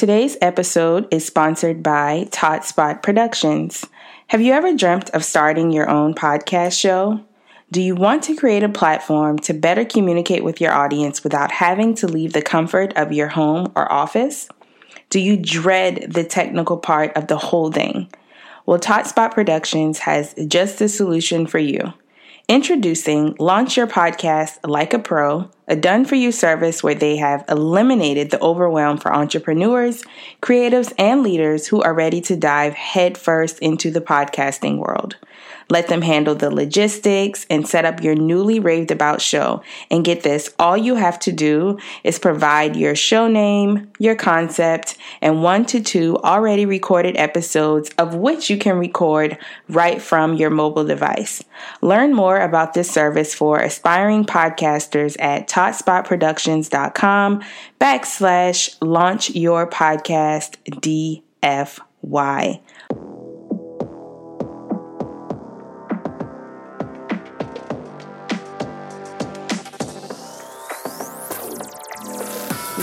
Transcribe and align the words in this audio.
Today's 0.00 0.38
episode 0.40 1.06
is 1.10 1.26
sponsored 1.26 1.82
by 1.82 2.26
Totspot 2.30 3.02
Productions. 3.02 3.84
Have 4.28 4.40
you 4.40 4.54
ever 4.54 4.74
dreamt 4.74 5.10
of 5.10 5.22
starting 5.26 5.70
your 5.70 5.90
own 5.90 6.14
podcast 6.14 6.80
show? 6.80 7.20
Do 7.70 7.82
you 7.82 7.94
want 7.94 8.22
to 8.22 8.34
create 8.34 8.62
a 8.62 8.70
platform 8.70 9.38
to 9.40 9.52
better 9.52 9.84
communicate 9.84 10.42
with 10.42 10.58
your 10.58 10.72
audience 10.72 11.22
without 11.22 11.52
having 11.52 11.94
to 11.96 12.06
leave 12.08 12.32
the 12.32 12.40
comfort 12.40 12.94
of 12.96 13.12
your 13.12 13.28
home 13.28 13.70
or 13.76 13.92
office? 13.92 14.48
Do 15.10 15.20
you 15.20 15.36
dread 15.36 16.06
the 16.10 16.24
technical 16.24 16.78
part 16.78 17.14
of 17.14 17.26
the 17.26 17.36
whole 17.36 17.70
thing? 17.70 18.08
Well, 18.64 18.78
Totspot 18.78 19.34
Productions 19.34 19.98
has 19.98 20.34
just 20.48 20.78
the 20.78 20.88
solution 20.88 21.46
for 21.46 21.58
you. 21.58 21.92
Introducing 22.50 23.36
Launch 23.38 23.76
Your 23.76 23.86
Podcast 23.86 24.58
Like 24.64 24.92
a 24.92 24.98
Pro, 24.98 25.48
a 25.68 25.76
done 25.76 26.04
for 26.04 26.16
you 26.16 26.32
service 26.32 26.82
where 26.82 26.96
they 26.96 27.16
have 27.16 27.44
eliminated 27.48 28.32
the 28.32 28.40
overwhelm 28.40 28.98
for 28.98 29.14
entrepreneurs, 29.14 30.02
creatives, 30.42 30.92
and 30.98 31.22
leaders 31.22 31.68
who 31.68 31.80
are 31.80 31.94
ready 31.94 32.20
to 32.22 32.34
dive 32.34 32.74
headfirst 32.74 33.60
into 33.60 33.92
the 33.92 34.00
podcasting 34.00 34.78
world. 34.78 35.14
Let 35.70 35.88
them 35.88 36.02
handle 36.02 36.34
the 36.34 36.50
logistics 36.50 37.46
and 37.48 37.66
set 37.66 37.84
up 37.84 38.02
your 38.02 38.16
newly 38.16 38.60
raved 38.60 38.90
about 38.90 39.22
show. 39.22 39.62
And 39.90 40.04
get 40.04 40.22
this 40.22 40.52
all 40.58 40.76
you 40.76 40.96
have 40.96 41.18
to 41.20 41.32
do 41.32 41.78
is 42.04 42.18
provide 42.18 42.76
your 42.76 42.94
show 42.94 43.28
name, 43.28 43.90
your 43.98 44.16
concept, 44.16 44.98
and 45.22 45.42
one 45.42 45.64
to 45.66 45.80
two 45.80 46.18
already 46.18 46.66
recorded 46.66 47.16
episodes 47.16 47.90
of 47.98 48.14
which 48.16 48.50
you 48.50 48.58
can 48.58 48.76
record 48.78 49.38
right 49.68 50.02
from 50.02 50.34
your 50.34 50.50
mobile 50.50 50.84
device. 50.84 51.42
Learn 51.80 52.12
more 52.14 52.40
about 52.40 52.74
this 52.74 52.90
service 52.90 53.32
for 53.34 53.58
aspiring 53.60 54.24
podcasters 54.24 55.16
at 55.20 55.48
totspotproductions.com 55.48 57.42
backslash 57.80 58.76
launch 58.80 59.30
your 59.30 59.68
podcast 59.68 60.56
DFY. 61.42 62.60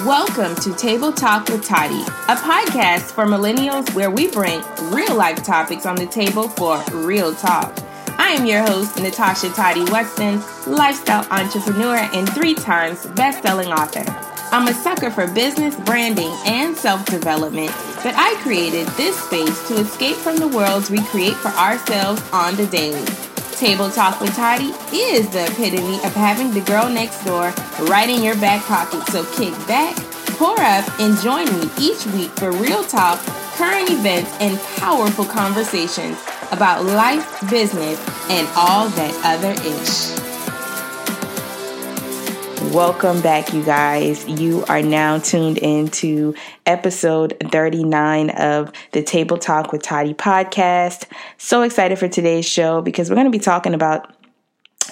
Welcome 0.07 0.55
to 0.61 0.73
Table 0.73 1.11
Talk 1.11 1.49
with 1.49 1.65
Toddy, 1.65 1.99
a 1.99 2.35
podcast 2.37 3.11
for 3.11 3.25
millennials 3.25 3.93
where 3.93 4.09
we 4.09 4.31
bring 4.31 4.63
real 4.83 5.13
life 5.13 5.43
topics 5.43 5.85
on 5.85 5.97
the 5.97 6.05
table 6.05 6.47
for 6.47 6.81
real 6.93 7.35
talk. 7.35 7.77
I 8.17 8.29
am 8.29 8.45
your 8.45 8.61
host, 8.61 8.97
Natasha 9.01 9.49
Toddy 9.49 9.83
Weston, 9.91 10.41
lifestyle 10.65 11.27
entrepreneur 11.29 11.97
and 12.13 12.29
three 12.29 12.53
times 12.53 13.05
best 13.17 13.43
selling 13.43 13.67
author. 13.67 14.05
I'm 14.53 14.69
a 14.69 14.73
sucker 14.73 15.11
for 15.11 15.27
business, 15.27 15.75
branding, 15.81 16.31
and 16.45 16.73
self 16.73 17.05
development, 17.07 17.71
but 18.01 18.13
I 18.15 18.33
created 18.43 18.87
this 18.95 19.21
space 19.25 19.67
to 19.67 19.75
escape 19.75 20.15
from 20.15 20.37
the 20.37 20.47
worlds 20.47 20.89
we 20.89 21.03
create 21.07 21.35
for 21.35 21.49
ourselves 21.49 22.23
on 22.31 22.55
the 22.55 22.67
daily. 22.67 23.26
Table 23.57 23.89
Talk 23.89 24.21
with 24.21 24.35
Toddy 24.35 24.71
is 24.93 25.27
the 25.29 25.45
epitome 25.45 25.95
of 26.05 26.13
having 26.13 26.51
the 26.51 26.61
girl 26.61 26.87
next 26.87 27.23
door 27.25 27.51
right 27.87 28.07
in 28.07 28.21
your 28.21 28.35
back 28.35 28.63
pocket. 28.65 29.01
So 29.07 29.25
kick 29.33 29.51
back, 29.67 29.95
pour 30.37 30.59
up, 30.59 30.87
and 30.99 31.17
join 31.21 31.45
me 31.45 31.67
each 31.79 32.05
week 32.07 32.29
for 32.37 32.51
real 32.51 32.83
talk, 32.83 33.19
current 33.55 33.89
events, 33.89 34.31
and 34.39 34.59
powerful 34.77 35.25
conversations 35.25 36.19
about 36.51 36.85
life, 36.85 37.49
business, 37.49 37.99
and 38.29 38.47
all 38.55 38.89
that 38.89 39.19
other 39.25 39.53
ish. 39.67 40.26
Welcome 42.73 43.21
back, 43.21 43.53
you 43.53 43.63
guys. 43.63 44.27
You 44.27 44.65
are 44.65 44.81
now 44.81 45.19
tuned 45.19 45.57
into 45.57 46.35
episode 46.65 47.37
39 47.49 48.29
of 48.31 48.73
the 48.91 49.01
Table 49.01 49.37
Talk 49.37 49.71
with 49.71 49.81
Toddy 49.81 50.13
podcast. 50.13 51.05
So 51.37 51.61
excited 51.61 51.97
for 51.97 52.09
today's 52.09 52.45
show 52.45 52.81
because 52.81 53.09
we're 53.09 53.15
going 53.15 53.31
to 53.31 53.31
be 53.31 53.39
talking 53.39 53.73
about 53.73 54.13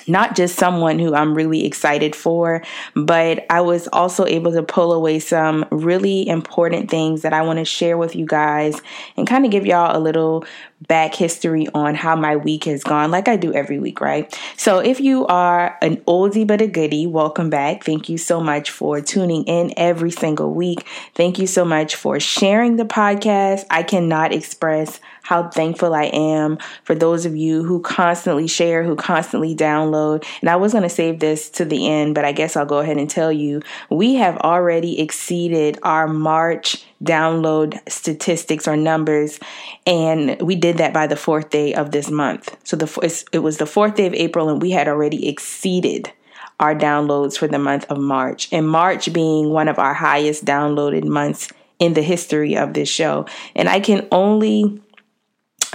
not 0.07 0.35
just 0.35 0.55
someone 0.55 0.99
who 0.99 1.13
I'm 1.13 1.35
really 1.35 1.65
excited 1.65 2.15
for, 2.15 2.63
but 2.95 3.45
I 3.49 3.61
was 3.61 3.87
also 3.91 4.25
able 4.25 4.53
to 4.53 4.63
pull 4.63 4.93
away 4.93 5.19
some 5.19 5.65
really 5.69 6.27
important 6.27 6.89
things 6.89 7.23
that 7.23 7.33
I 7.33 7.41
want 7.41 7.59
to 7.59 7.65
share 7.65 7.97
with 7.97 8.15
you 8.15 8.25
guys 8.25 8.81
and 9.17 9.27
kind 9.27 9.45
of 9.45 9.51
give 9.51 9.65
y'all 9.65 9.95
a 9.95 9.99
little 9.99 10.45
back 10.87 11.15
history 11.15 11.67
on 11.73 11.95
how 11.95 12.15
my 12.15 12.35
week 12.35 12.65
has 12.65 12.83
gone, 12.83 13.11
like 13.11 13.27
I 13.27 13.35
do 13.35 13.53
every 13.53 13.79
week, 13.79 14.01
right? 14.01 14.37
So, 14.57 14.79
if 14.79 14.99
you 14.99 15.25
are 15.27 15.77
an 15.81 15.97
oldie 16.01 16.45
but 16.45 16.61
a 16.61 16.67
goodie, 16.67 17.07
welcome 17.07 17.49
back. 17.49 17.83
Thank 17.83 18.09
you 18.09 18.17
so 18.17 18.39
much 18.39 18.71
for 18.71 19.01
tuning 19.01 19.43
in 19.45 19.73
every 19.77 20.11
single 20.11 20.53
week. 20.53 20.85
Thank 21.13 21.39
you 21.39 21.47
so 21.47 21.65
much 21.65 21.95
for 21.95 22.19
sharing 22.19 22.75
the 22.75 22.85
podcast. 22.85 23.65
I 23.69 23.83
cannot 23.83 24.33
express 24.33 24.99
how 25.25 25.49
thankful 25.49 25.95
I 25.95 26.03
am 26.05 26.59
for 26.83 26.93
those 26.93 27.25
of 27.25 27.35
you 27.35 27.63
who 27.63 27.81
constantly 27.81 28.47
share, 28.47 28.83
who 28.83 28.95
constantly 28.95 29.55
download. 29.55 30.23
And 30.41 30.49
I 30.49 30.55
was 30.55 30.71
going 30.71 30.83
to 30.83 30.89
save 30.89 31.19
this 31.19 31.49
to 31.51 31.65
the 31.65 31.87
end, 31.87 32.13
but 32.13 32.25
I 32.25 32.31
guess 32.31 32.55
I'll 32.55 32.65
go 32.65 32.77
ahead 32.77 32.97
and 32.97 33.09
tell 33.09 33.31
you 33.31 33.61
we 33.89 34.15
have 34.15 34.37
already 34.37 34.99
exceeded 35.01 35.79
our 35.81 36.07
March 36.07 36.85
download 37.03 37.77
statistics 37.89 38.67
or 38.67 38.77
numbers. 38.77 39.39
And 39.85 40.41
we 40.41 40.55
did 40.55 40.77
that 40.77 40.93
by 40.93 41.07
the 41.07 41.15
fourth 41.15 41.49
day 41.49 41.73
of 41.73 41.91
this 41.91 42.09
month. 42.09 42.55
So 42.63 42.77
the 42.77 43.25
it 43.31 43.39
was 43.39 43.57
the 43.57 43.65
fourth 43.65 43.95
day 43.95 44.07
of 44.07 44.13
april 44.13 44.49
and 44.49 44.61
we 44.61 44.71
had 44.71 44.87
already 44.87 45.27
exceeded 45.27 46.11
our 46.59 46.73
downloads 46.73 47.37
for 47.37 47.47
the 47.47 47.59
month 47.59 47.85
of 47.89 47.97
march. 47.97 48.47
And 48.51 48.67
march 48.67 49.11
being 49.11 49.49
one 49.49 49.67
of 49.67 49.77
our 49.77 49.93
highest 49.93 50.45
downloaded 50.45 51.03
months 51.03 51.49
in 51.79 51.93
the 51.93 52.01
history 52.01 52.55
of 52.55 52.73
this 52.73 52.89
show. 52.89 53.25
And 53.55 53.67
i 53.67 53.79
can 53.79 54.07
only 54.11 54.81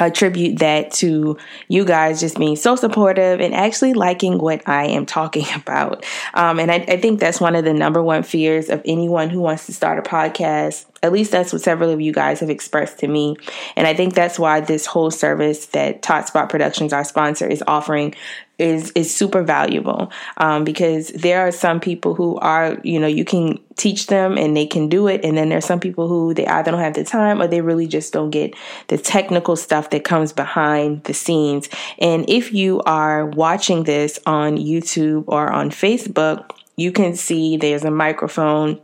attribute 0.00 0.58
that 0.58 0.92
to 0.92 1.36
you 1.68 1.84
guys 1.84 2.20
just 2.20 2.38
being 2.38 2.56
so 2.56 2.76
supportive 2.76 3.40
and 3.40 3.54
actually 3.54 3.94
liking 3.94 4.38
what 4.38 4.66
I 4.68 4.86
am 4.86 5.06
talking 5.06 5.46
about. 5.54 6.04
Um, 6.34 6.58
and 6.58 6.70
I, 6.70 6.76
I 6.76 6.96
think 6.96 7.20
that's 7.20 7.40
one 7.40 7.54
of 7.54 7.64
the 7.64 7.74
number 7.74 8.02
one 8.02 8.22
fears 8.22 8.68
of 8.68 8.82
anyone 8.84 9.30
who 9.30 9.40
wants 9.40 9.66
to 9.66 9.72
start 9.72 9.98
a 9.98 10.08
podcast. 10.08 10.86
At 11.02 11.12
least 11.12 11.32
that's 11.32 11.52
what 11.52 11.62
several 11.62 11.90
of 11.90 12.00
you 12.00 12.12
guys 12.12 12.40
have 12.40 12.50
expressed 12.50 12.98
to 12.98 13.08
me. 13.08 13.36
And 13.76 13.86
I 13.86 13.94
think 13.94 14.14
that's 14.14 14.38
why 14.38 14.60
this 14.60 14.86
whole 14.86 15.10
service 15.10 15.66
that 15.66 16.02
Totspot 16.02 16.48
Productions, 16.48 16.92
our 16.92 17.04
sponsor, 17.04 17.46
is 17.46 17.62
offering 17.66 18.14
is 18.60 18.90
is 18.92 19.14
super 19.14 19.42
valuable 19.42 20.12
um, 20.36 20.64
because 20.64 21.08
there 21.08 21.46
are 21.46 21.50
some 21.50 21.80
people 21.80 22.14
who 22.14 22.36
are 22.36 22.78
you 22.84 23.00
know 23.00 23.06
you 23.06 23.24
can 23.24 23.58
teach 23.76 24.08
them 24.08 24.36
and 24.36 24.54
they 24.54 24.66
can 24.66 24.88
do 24.88 25.08
it. 25.08 25.24
And 25.24 25.38
then 25.38 25.48
there's 25.48 25.64
some 25.64 25.80
people 25.80 26.06
who 26.06 26.34
they 26.34 26.46
either 26.46 26.70
don't 26.70 26.80
have 26.80 26.94
the 26.94 27.04
time 27.04 27.40
or 27.40 27.46
they 27.46 27.62
really 27.62 27.86
just 27.86 28.12
don't 28.12 28.28
get 28.28 28.54
the 28.88 28.98
technical 28.98 29.56
stuff 29.56 29.88
that 29.90 30.04
comes 30.04 30.34
behind 30.34 31.04
the 31.04 31.14
scenes. 31.14 31.70
And 31.98 32.28
if 32.28 32.52
you 32.52 32.82
are 32.82 33.24
watching 33.24 33.84
this 33.84 34.20
on 34.26 34.58
YouTube 34.58 35.24
or 35.28 35.50
on 35.50 35.70
Facebook 35.70 36.50
you 36.80 36.92
can 36.92 37.14
see 37.14 37.58
there's 37.58 37.84
a 37.84 37.90
microphone 37.90 38.80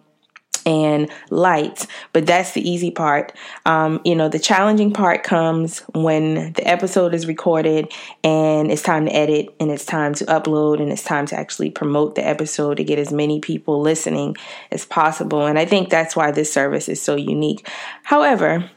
and 0.66 1.08
lights. 1.30 1.86
But 2.12 2.26
that's 2.26 2.52
the 2.52 2.68
easy 2.68 2.90
part. 2.90 3.32
Um, 3.64 4.00
you 4.04 4.14
know, 4.14 4.28
the 4.28 4.38
challenging 4.38 4.92
part 4.92 5.22
comes 5.22 5.78
when 5.94 6.52
the 6.52 6.66
episode 6.66 7.14
is 7.14 7.26
recorded 7.26 7.92
and 8.24 8.70
it's 8.70 8.82
time 8.82 9.06
to 9.06 9.14
edit 9.14 9.54
and 9.60 9.70
it's 9.70 9.86
time 9.86 10.12
to 10.14 10.26
upload 10.26 10.82
and 10.82 10.92
it's 10.92 11.04
time 11.04 11.26
to 11.26 11.38
actually 11.38 11.70
promote 11.70 12.16
the 12.16 12.26
episode 12.26 12.76
to 12.76 12.84
get 12.84 12.98
as 12.98 13.12
many 13.12 13.40
people 13.40 13.80
listening 13.80 14.36
as 14.72 14.84
possible. 14.84 15.46
And 15.46 15.58
I 15.58 15.64
think 15.64 15.88
that's 15.88 16.16
why 16.16 16.32
this 16.32 16.52
service 16.52 16.88
is 16.88 17.00
so 17.00 17.14
unique. 17.14 17.66
However, 18.02 18.68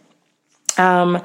um, 0.78 1.22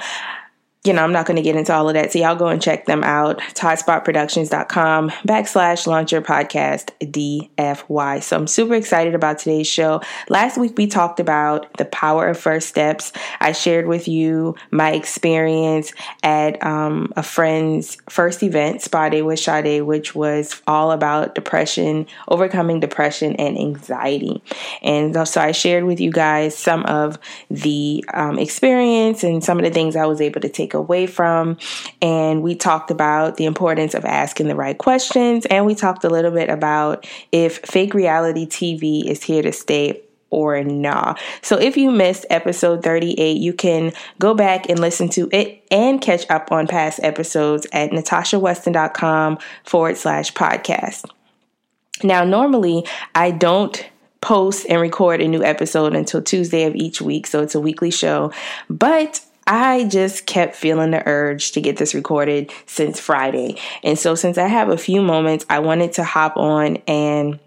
you 0.84 0.92
know, 0.92 1.02
I'm 1.02 1.12
not 1.12 1.24
going 1.24 1.36
to 1.36 1.42
get 1.42 1.56
into 1.56 1.72
all 1.72 1.88
of 1.88 1.94
that. 1.94 2.12
So 2.12 2.18
y'all 2.18 2.36
go 2.36 2.48
and 2.48 2.60
check 2.60 2.84
them 2.84 3.02
out. 3.02 3.38
TotspotProductions.com 3.54 5.10
backslash 5.26 5.86
launch 5.86 6.12
your 6.12 6.20
podcast 6.20 6.90
DFY. 7.00 8.22
So 8.22 8.36
I'm 8.36 8.46
super 8.46 8.74
excited 8.74 9.14
about 9.14 9.38
today's 9.38 9.66
show. 9.66 10.02
Last 10.28 10.58
week 10.58 10.76
we 10.76 10.86
talked 10.86 11.20
about 11.20 11.72
the 11.78 11.86
power 11.86 12.28
of 12.28 12.38
first 12.38 12.68
steps. 12.68 13.12
I 13.40 13.52
shared 13.52 13.86
with 13.86 14.08
you 14.08 14.56
my 14.70 14.92
experience 14.92 15.94
at 16.22 16.62
um, 16.62 17.14
a 17.16 17.22
friend's 17.22 17.96
first 18.10 18.42
event, 18.42 18.82
Spa 18.82 19.08
Day 19.08 19.22
with 19.22 19.40
Sade, 19.40 19.84
which 19.84 20.14
was 20.14 20.60
all 20.66 20.92
about 20.92 21.34
depression, 21.34 22.06
overcoming 22.28 22.80
depression 22.80 23.36
and 23.36 23.58
anxiety. 23.58 24.42
And 24.82 25.26
so 25.26 25.40
I 25.40 25.52
shared 25.52 25.84
with 25.84 25.98
you 25.98 26.10
guys 26.10 26.54
some 26.54 26.84
of 26.84 27.18
the 27.50 28.04
um, 28.12 28.38
experience 28.38 29.24
and 29.24 29.42
some 29.42 29.58
of 29.58 29.64
the 29.64 29.70
things 29.70 29.96
I 29.96 30.04
was 30.04 30.20
able 30.20 30.42
to 30.42 30.48
take 30.50 30.73
away 30.74 31.06
from. 31.06 31.56
And 32.02 32.42
we 32.42 32.54
talked 32.54 32.90
about 32.90 33.36
the 33.36 33.44
importance 33.44 33.94
of 33.94 34.04
asking 34.04 34.48
the 34.48 34.56
right 34.56 34.76
questions. 34.76 35.46
And 35.46 35.66
we 35.66 35.74
talked 35.74 36.04
a 36.04 36.10
little 36.10 36.30
bit 36.30 36.50
about 36.50 37.06
if 37.32 37.58
fake 37.58 37.94
reality 37.94 38.46
TV 38.46 39.06
is 39.06 39.22
here 39.22 39.42
to 39.42 39.52
stay 39.52 40.00
or 40.30 40.62
nah. 40.64 41.14
So 41.42 41.58
if 41.58 41.76
you 41.76 41.92
missed 41.92 42.26
episode 42.28 42.82
38, 42.82 43.36
you 43.36 43.52
can 43.52 43.92
go 44.18 44.34
back 44.34 44.68
and 44.68 44.80
listen 44.80 45.08
to 45.10 45.28
it 45.30 45.62
and 45.70 46.00
catch 46.00 46.28
up 46.28 46.50
on 46.50 46.66
past 46.66 46.98
episodes 47.02 47.66
at 47.72 47.90
natashaweston.com 47.90 49.38
forward 49.62 49.96
slash 49.96 50.32
podcast. 50.32 51.04
Now, 52.02 52.24
normally 52.24 52.84
I 53.14 53.30
don't 53.30 53.88
post 54.20 54.66
and 54.68 54.80
record 54.80 55.20
a 55.20 55.28
new 55.28 55.44
episode 55.44 55.94
until 55.94 56.22
Tuesday 56.22 56.64
of 56.64 56.74
each 56.74 57.00
week. 57.00 57.26
So 57.26 57.42
it's 57.42 57.54
a 57.54 57.60
weekly 57.60 57.90
show. 57.90 58.32
But 58.68 59.20
I 59.46 59.84
just 59.84 60.26
kept 60.26 60.56
feeling 60.56 60.90
the 60.90 61.06
urge 61.06 61.52
to 61.52 61.60
get 61.60 61.76
this 61.76 61.94
recorded 61.94 62.52
since 62.66 62.98
Friday. 62.98 63.60
And 63.82 63.98
so, 63.98 64.14
since 64.14 64.38
I 64.38 64.46
have 64.46 64.68
a 64.68 64.78
few 64.78 65.02
moments, 65.02 65.44
I 65.50 65.58
wanted 65.58 65.92
to 65.94 66.04
hop 66.04 66.36
on 66.36 66.78
and 66.86 67.38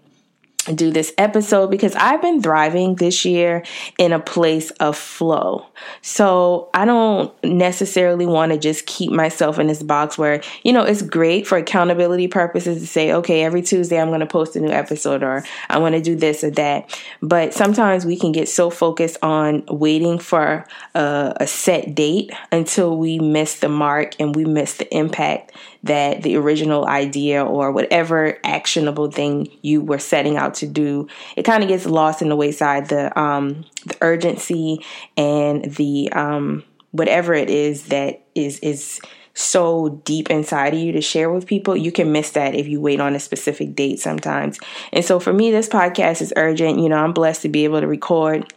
do 0.72 0.90
this 0.90 1.12
episode 1.18 1.70
because 1.70 1.94
I've 1.94 2.22
been 2.22 2.42
thriving 2.42 2.96
this 2.96 3.24
year 3.24 3.64
in 3.98 4.12
a 4.12 4.20
place 4.20 4.70
of 4.72 4.96
flow. 4.96 5.66
So 6.02 6.70
I 6.74 6.84
don't 6.84 7.32
necessarily 7.44 8.26
want 8.26 8.52
to 8.52 8.58
just 8.58 8.86
keep 8.86 9.10
myself 9.10 9.58
in 9.58 9.66
this 9.66 9.82
box 9.82 10.18
where, 10.18 10.42
you 10.62 10.72
know, 10.72 10.84
it's 10.84 11.02
great 11.02 11.46
for 11.46 11.58
accountability 11.58 12.28
purposes 12.28 12.80
to 12.80 12.86
say, 12.86 13.12
okay, 13.12 13.42
every 13.42 13.62
Tuesday 13.62 14.00
I'm 14.00 14.08
going 14.08 14.20
to 14.20 14.26
post 14.26 14.56
a 14.56 14.60
new 14.60 14.70
episode 14.70 15.22
or 15.22 15.44
I 15.68 15.78
want 15.78 15.94
to 15.94 16.00
do 16.00 16.16
this 16.16 16.44
or 16.44 16.50
that. 16.52 16.98
But 17.22 17.54
sometimes 17.54 18.04
we 18.04 18.18
can 18.18 18.32
get 18.32 18.48
so 18.48 18.70
focused 18.70 19.18
on 19.22 19.64
waiting 19.68 20.18
for 20.18 20.66
a, 20.94 21.34
a 21.36 21.46
set 21.46 21.94
date 21.94 22.32
until 22.52 22.96
we 22.96 23.18
miss 23.18 23.56
the 23.60 23.68
mark 23.68 24.14
and 24.20 24.34
we 24.34 24.44
miss 24.44 24.74
the 24.74 24.94
impact 24.96 25.52
that 25.84 26.22
the 26.22 26.36
original 26.36 26.86
idea 26.86 27.44
or 27.44 27.72
whatever 27.72 28.38
actionable 28.44 29.10
thing 29.10 29.48
you 29.62 29.80
were 29.80 29.98
setting 29.98 30.36
out 30.36 30.54
to 30.54 30.66
do, 30.66 31.08
it 31.36 31.44
kind 31.44 31.62
of 31.62 31.68
gets 31.68 31.86
lost 31.86 32.22
in 32.22 32.28
the 32.28 32.36
wayside. 32.36 32.88
The 32.88 33.16
um, 33.18 33.64
the 33.86 33.96
urgency 34.00 34.84
and 35.16 35.64
the 35.76 36.10
um, 36.12 36.64
whatever 36.90 37.34
it 37.34 37.50
is 37.50 37.84
that 37.84 38.22
is 38.34 38.58
is 38.60 39.00
so 39.34 40.00
deep 40.04 40.30
inside 40.30 40.74
of 40.74 40.80
you 40.80 40.90
to 40.90 41.00
share 41.00 41.30
with 41.30 41.46
people, 41.46 41.76
you 41.76 41.92
can 41.92 42.10
miss 42.10 42.32
that 42.32 42.56
if 42.56 42.66
you 42.66 42.80
wait 42.80 42.98
on 42.98 43.14
a 43.14 43.20
specific 43.20 43.76
date 43.76 44.00
sometimes. 44.00 44.58
And 44.92 45.04
so 45.04 45.20
for 45.20 45.32
me, 45.32 45.52
this 45.52 45.68
podcast 45.68 46.20
is 46.20 46.32
urgent. 46.36 46.80
You 46.80 46.88
know, 46.88 46.96
I'm 46.96 47.12
blessed 47.12 47.42
to 47.42 47.48
be 47.48 47.62
able 47.62 47.80
to 47.80 47.86
record 47.86 48.52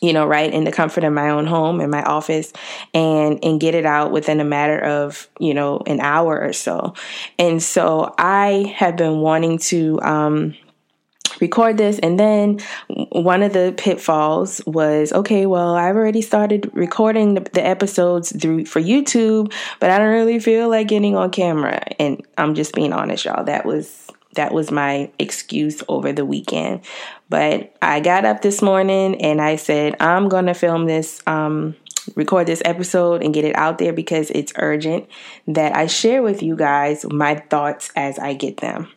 you 0.00 0.12
know, 0.12 0.26
right 0.26 0.52
in 0.52 0.64
the 0.64 0.72
comfort 0.72 1.04
of 1.04 1.12
my 1.12 1.30
own 1.30 1.46
home 1.46 1.80
in 1.80 1.90
my 1.90 2.02
office 2.02 2.52
and 2.94 3.42
and 3.44 3.60
get 3.60 3.74
it 3.74 3.84
out 3.84 4.12
within 4.12 4.40
a 4.40 4.44
matter 4.44 4.78
of, 4.78 5.28
you 5.38 5.54
know, 5.54 5.82
an 5.86 6.00
hour 6.00 6.40
or 6.40 6.52
so. 6.52 6.94
And 7.38 7.62
so 7.62 8.14
I 8.18 8.74
have 8.76 8.96
been 8.96 9.20
wanting 9.20 9.58
to 9.58 10.00
um 10.02 10.54
record 11.40 11.78
this 11.78 11.98
and 12.00 12.18
then 12.18 12.58
one 13.12 13.42
of 13.42 13.52
the 13.52 13.74
pitfalls 13.76 14.60
was 14.66 15.12
okay 15.12 15.46
well 15.46 15.74
i've 15.74 15.96
already 15.96 16.20
started 16.20 16.70
recording 16.74 17.34
the, 17.34 17.40
the, 17.52 17.64
episodes 17.64 18.36
through 18.38 18.64
for 18.66 18.80
youtube 18.80 19.52
but 19.78 19.90
i 19.90 19.98
don't 19.98 20.10
really 20.10 20.38
feel 20.38 20.68
like 20.68 20.88
getting 20.88 21.16
on 21.16 21.30
camera 21.30 21.80
and 21.98 22.22
i'm 22.36 22.54
just 22.54 22.74
being 22.74 22.92
honest 22.92 23.24
y'all 23.24 23.44
that 23.44 23.64
was 23.64 24.08
that 24.34 24.52
was 24.52 24.70
my 24.70 25.10
excuse 25.18 25.82
over 25.88 26.12
the 26.12 26.24
weekend. 26.24 26.82
But 27.28 27.74
I 27.82 28.00
got 28.00 28.24
up 28.24 28.42
this 28.42 28.62
morning 28.62 29.20
and 29.22 29.40
I 29.40 29.56
said, 29.56 29.96
I'm 30.00 30.28
going 30.28 30.46
to 30.46 30.54
film 30.54 30.86
this, 30.86 31.22
um, 31.26 31.76
record 32.14 32.46
this 32.46 32.62
episode 32.64 33.22
and 33.22 33.34
get 33.34 33.44
it 33.44 33.56
out 33.56 33.78
there 33.78 33.92
because 33.92 34.30
it's 34.30 34.52
urgent 34.56 35.08
that 35.46 35.76
I 35.76 35.86
share 35.86 36.22
with 36.22 36.42
you 36.42 36.56
guys 36.56 37.04
my 37.10 37.36
thoughts 37.36 37.90
as 37.96 38.18
I 38.18 38.34
get 38.34 38.58
them. 38.58 38.88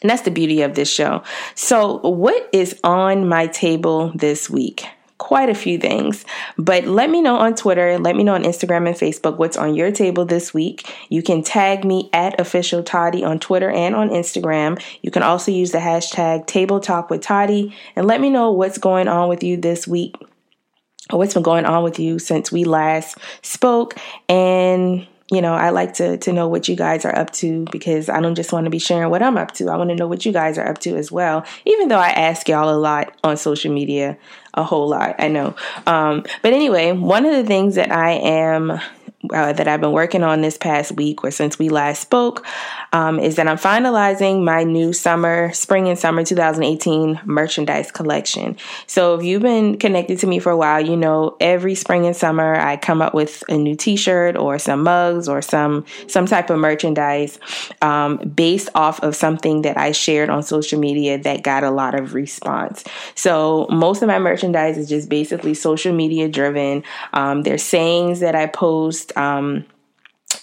And 0.00 0.10
that's 0.10 0.22
the 0.22 0.30
beauty 0.30 0.62
of 0.62 0.74
this 0.74 0.92
show. 0.92 1.22
So, 1.54 1.98
what 1.98 2.48
is 2.52 2.78
on 2.84 3.28
my 3.28 3.48
table 3.48 4.12
this 4.14 4.48
week? 4.48 4.86
Quite 5.18 5.48
a 5.48 5.54
few 5.54 5.78
things. 5.78 6.24
But 6.56 6.84
let 6.84 7.10
me 7.10 7.20
know 7.20 7.36
on 7.36 7.54
Twitter, 7.54 7.98
let 7.98 8.16
me 8.16 8.24
know 8.24 8.34
on 8.34 8.44
Instagram 8.44 8.86
and 8.86 8.96
Facebook 8.96 9.36
what's 9.36 9.56
on 9.56 9.74
your 9.74 9.90
table 9.90 10.24
this 10.24 10.54
week. 10.54 10.90
You 11.08 11.22
can 11.22 11.42
tag 11.42 11.84
me 11.84 12.08
at 12.12 12.40
official 12.40 12.82
Toddy 12.82 13.24
on 13.24 13.38
Twitter 13.38 13.70
and 13.70 13.94
on 13.94 14.10
Instagram. 14.10 14.82
You 15.02 15.10
can 15.10 15.22
also 15.22 15.50
use 15.50 15.72
the 15.72 15.78
hashtag 15.78 16.46
Table 16.46 16.80
Talk 16.80 17.10
with 17.10 17.20
Toddy 17.20 17.74
and 17.96 18.06
let 18.06 18.20
me 18.20 18.30
know 18.30 18.52
what's 18.52 18.78
going 18.78 19.08
on 19.08 19.28
with 19.28 19.42
you 19.42 19.56
this 19.56 19.86
week. 19.86 20.14
Or 21.10 21.18
what's 21.18 21.32
been 21.32 21.42
going 21.42 21.64
on 21.64 21.84
with 21.84 21.98
you 21.98 22.18
since 22.18 22.52
we 22.52 22.64
last 22.64 23.16
spoke 23.40 23.96
and 24.28 25.06
you 25.30 25.42
know, 25.42 25.52
I 25.52 25.70
like 25.70 25.94
to 25.94 26.16
to 26.18 26.32
know 26.32 26.48
what 26.48 26.68
you 26.68 26.76
guys 26.76 27.04
are 27.04 27.14
up 27.14 27.30
to 27.34 27.64
because 27.70 28.08
I 28.08 28.20
don't 28.20 28.34
just 28.34 28.52
want 28.52 28.64
to 28.64 28.70
be 28.70 28.78
sharing 28.78 29.10
what 29.10 29.22
I'm 29.22 29.36
up 29.36 29.52
to. 29.52 29.68
I 29.68 29.76
want 29.76 29.90
to 29.90 29.96
know 29.96 30.06
what 30.06 30.24
you 30.24 30.32
guys 30.32 30.56
are 30.56 30.66
up 30.66 30.78
to 30.78 30.96
as 30.96 31.12
well. 31.12 31.44
Even 31.66 31.88
though 31.88 31.98
I 31.98 32.08
ask 32.08 32.48
y'all 32.48 32.74
a 32.74 32.78
lot 32.78 33.14
on 33.22 33.36
social 33.36 33.72
media, 33.72 34.16
a 34.54 34.64
whole 34.64 34.88
lot, 34.88 35.16
I 35.18 35.28
know. 35.28 35.54
Um, 35.86 36.24
but 36.42 36.54
anyway, 36.54 36.92
one 36.92 37.26
of 37.26 37.34
the 37.34 37.44
things 37.44 37.74
that 37.74 37.92
I 37.92 38.12
am 38.12 38.80
uh, 39.32 39.52
that 39.52 39.66
I've 39.66 39.80
been 39.80 39.92
working 39.92 40.22
on 40.22 40.42
this 40.42 40.56
past 40.56 40.92
week 40.92 41.24
or 41.24 41.32
since 41.32 41.58
we 41.58 41.68
last 41.68 42.00
spoke 42.00 42.46
um, 42.92 43.18
is 43.18 43.34
that 43.34 43.48
I'm 43.48 43.56
finalizing 43.56 44.44
my 44.44 44.62
new 44.62 44.92
summer, 44.92 45.52
spring 45.52 45.88
and 45.88 45.98
summer 45.98 46.22
2018 46.22 47.22
merchandise 47.24 47.90
collection. 47.90 48.56
So 48.86 49.16
if 49.16 49.24
you've 49.24 49.42
been 49.42 49.76
connected 49.76 50.20
to 50.20 50.28
me 50.28 50.38
for 50.38 50.50
a 50.50 50.56
while, 50.56 50.84
you 50.84 50.96
know 50.96 51.36
every 51.40 51.74
spring 51.74 52.06
and 52.06 52.14
summer 52.14 52.54
I 52.54 52.76
come 52.76 53.02
up 53.02 53.12
with 53.12 53.42
a 53.48 53.56
new 53.56 53.74
T-shirt 53.74 54.36
or 54.36 54.56
some 54.58 54.84
mugs 54.84 55.28
or 55.28 55.42
some 55.42 55.84
some 56.06 56.26
type 56.26 56.48
of 56.48 56.58
merchandise 56.60 57.40
um, 57.82 58.18
based 58.18 58.68
off 58.76 59.00
of 59.02 59.16
something 59.16 59.62
that 59.62 59.76
I 59.76 59.90
shared 59.90 60.30
on 60.30 60.44
social 60.44 60.78
media 60.78 61.18
that 61.18 61.42
got 61.42 61.64
a 61.64 61.70
lot 61.70 61.96
of 61.96 62.14
response. 62.14 62.84
So 63.16 63.66
most 63.68 64.00
of 64.00 64.06
my 64.06 64.20
merchandise 64.20 64.78
is 64.78 64.88
just 64.88 65.08
basically 65.08 65.54
social 65.54 65.92
media 65.92 66.28
driven. 66.28 66.84
Um, 67.12 67.42
there's 67.42 67.64
sayings 67.64 68.20
that 68.20 68.36
I 68.36 68.46
post 68.46 69.07
um, 69.16 69.64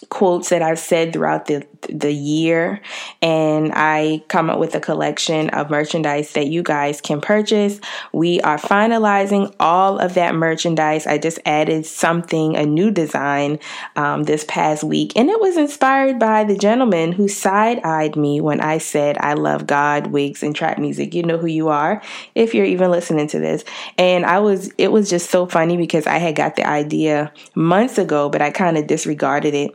quotes 0.10 0.50
that 0.50 0.62
I've 0.62 0.80
said 0.80 1.14
throughout 1.14 1.46
the 1.46 1.66
the 1.90 2.12
year 2.12 2.82
and 3.22 3.72
I 3.74 4.24
come 4.28 4.50
up 4.50 4.60
with 4.60 4.76
a 4.76 4.80
collection 4.80 5.50
of 5.50 5.70
merchandise 5.70 6.34
that 6.34 6.48
you 6.48 6.64
guys 6.64 7.02
can 7.02 7.22
purchase. 7.22 7.80
We 8.14 8.42
are 8.42 8.58
finalizing 8.58 9.54
all 9.60 10.00
of 10.00 10.14
that 10.16 10.36
merchandise. 10.36 11.08
I 11.08 11.18
just 11.18 11.40
added 11.46 11.86
something, 11.86 12.56
a 12.56 12.66
new 12.66 12.92
design 12.92 13.60
um, 13.96 14.24
this 14.24 14.46
past 14.48 14.84
week, 14.84 15.14
and 15.16 15.30
it 15.30 15.40
was 15.40 15.58
inspired 15.58 16.20
by 16.20 16.44
the 16.44 16.58
gentleman 16.58 17.12
who 17.12 17.28
side 17.28 17.80
eyed 17.84 18.16
me 18.16 18.42
when 18.42 18.62
I 18.62 18.78
said 18.78 19.18
I 19.20 19.34
love 19.34 19.68
God, 19.68 20.08
wigs, 20.08 20.44
and 20.44 20.56
trap 20.56 20.78
music. 20.78 21.14
You 21.14 21.24
know 21.24 21.38
who 21.38 21.48
you 21.48 21.70
are 21.70 22.02
if 22.36 22.54
you're 22.54 22.66
even 22.66 22.92
listening 22.92 23.28
to 23.30 23.40
this. 23.40 23.64
And 23.98 24.26
I 24.26 24.40
was, 24.40 24.72
it 24.78 24.92
was 24.92 25.10
just 25.10 25.30
so 25.30 25.46
funny 25.46 25.78
because 25.78 26.08
I 26.08 26.18
had 26.18 26.36
got 26.36 26.56
the 26.56 26.68
idea 26.68 27.31
months 27.56 27.98
ago, 27.98 28.30
but 28.30 28.42
I 28.42 28.52
kind 28.52 28.78
of 28.78 28.88
disregarded 28.88 29.54
it 29.54 29.72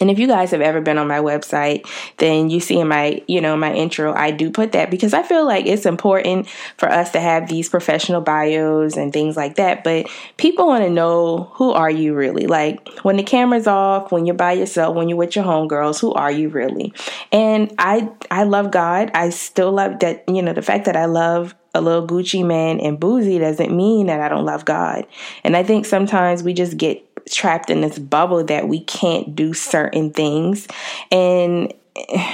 and 0.00 0.10
if 0.10 0.18
you 0.18 0.26
guys 0.26 0.50
have 0.52 0.60
ever 0.60 0.80
been 0.80 0.98
on 0.98 1.06
my 1.06 1.18
website, 1.18 1.86
then 2.18 2.50
you 2.50 2.60
see 2.60 2.78
in 2.78 2.88
my, 2.88 3.22
you 3.26 3.40
know, 3.40 3.56
my 3.56 3.72
intro, 3.74 4.14
I 4.14 4.30
do 4.30 4.50
put 4.50 4.72
that 4.72 4.90
because 4.90 5.12
I 5.12 5.22
feel 5.22 5.44
like 5.44 5.66
it's 5.66 5.86
important 5.86 6.48
for 6.76 6.88
us 6.88 7.10
to 7.12 7.20
have 7.20 7.48
these 7.48 7.68
professional 7.68 8.20
bios 8.20 8.96
and 8.96 9.12
things 9.12 9.36
like 9.36 9.56
that. 9.56 9.84
But 9.84 10.08
people 10.36 10.66
want 10.66 10.84
to 10.84 10.90
know 10.90 11.50
who 11.54 11.72
are 11.72 11.90
you 11.90 12.14
really? 12.14 12.46
Like 12.46 12.88
when 13.02 13.16
the 13.16 13.22
camera's 13.22 13.66
off, 13.66 14.12
when 14.12 14.24
you're 14.24 14.34
by 14.34 14.52
yourself, 14.52 14.96
when 14.96 15.08
you're 15.08 15.18
with 15.18 15.36
your 15.36 15.44
homegirls, 15.44 16.00
who 16.00 16.12
are 16.12 16.30
you 16.32 16.48
really? 16.48 16.92
And 17.30 17.72
I 17.78 18.10
I 18.30 18.44
love 18.44 18.70
God. 18.70 19.10
I 19.14 19.30
still 19.30 19.72
love 19.72 20.00
that, 20.00 20.24
you 20.28 20.42
know, 20.42 20.52
the 20.52 20.62
fact 20.62 20.86
that 20.86 20.96
I 20.96 21.04
love 21.04 21.54
a 21.74 21.80
little 21.80 22.06
Gucci 22.06 22.44
Mane 22.44 22.80
and 22.80 23.00
Boosie 23.00 23.40
doesn't 23.40 23.74
mean 23.74 24.06
that 24.06 24.20
I 24.20 24.28
don't 24.28 24.44
love 24.44 24.64
God. 24.64 25.06
And 25.44 25.56
I 25.56 25.62
think 25.62 25.86
sometimes 25.86 26.42
we 26.42 26.52
just 26.52 26.76
get 26.76 27.02
trapped 27.30 27.70
in 27.70 27.80
this 27.80 27.98
bubble 27.98 28.44
that 28.44 28.68
we 28.68 28.80
can't 28.80 29.34
do 29.34 29.52
certain 29.52 30.10
things 30.10 30.66
and 31.12 31.72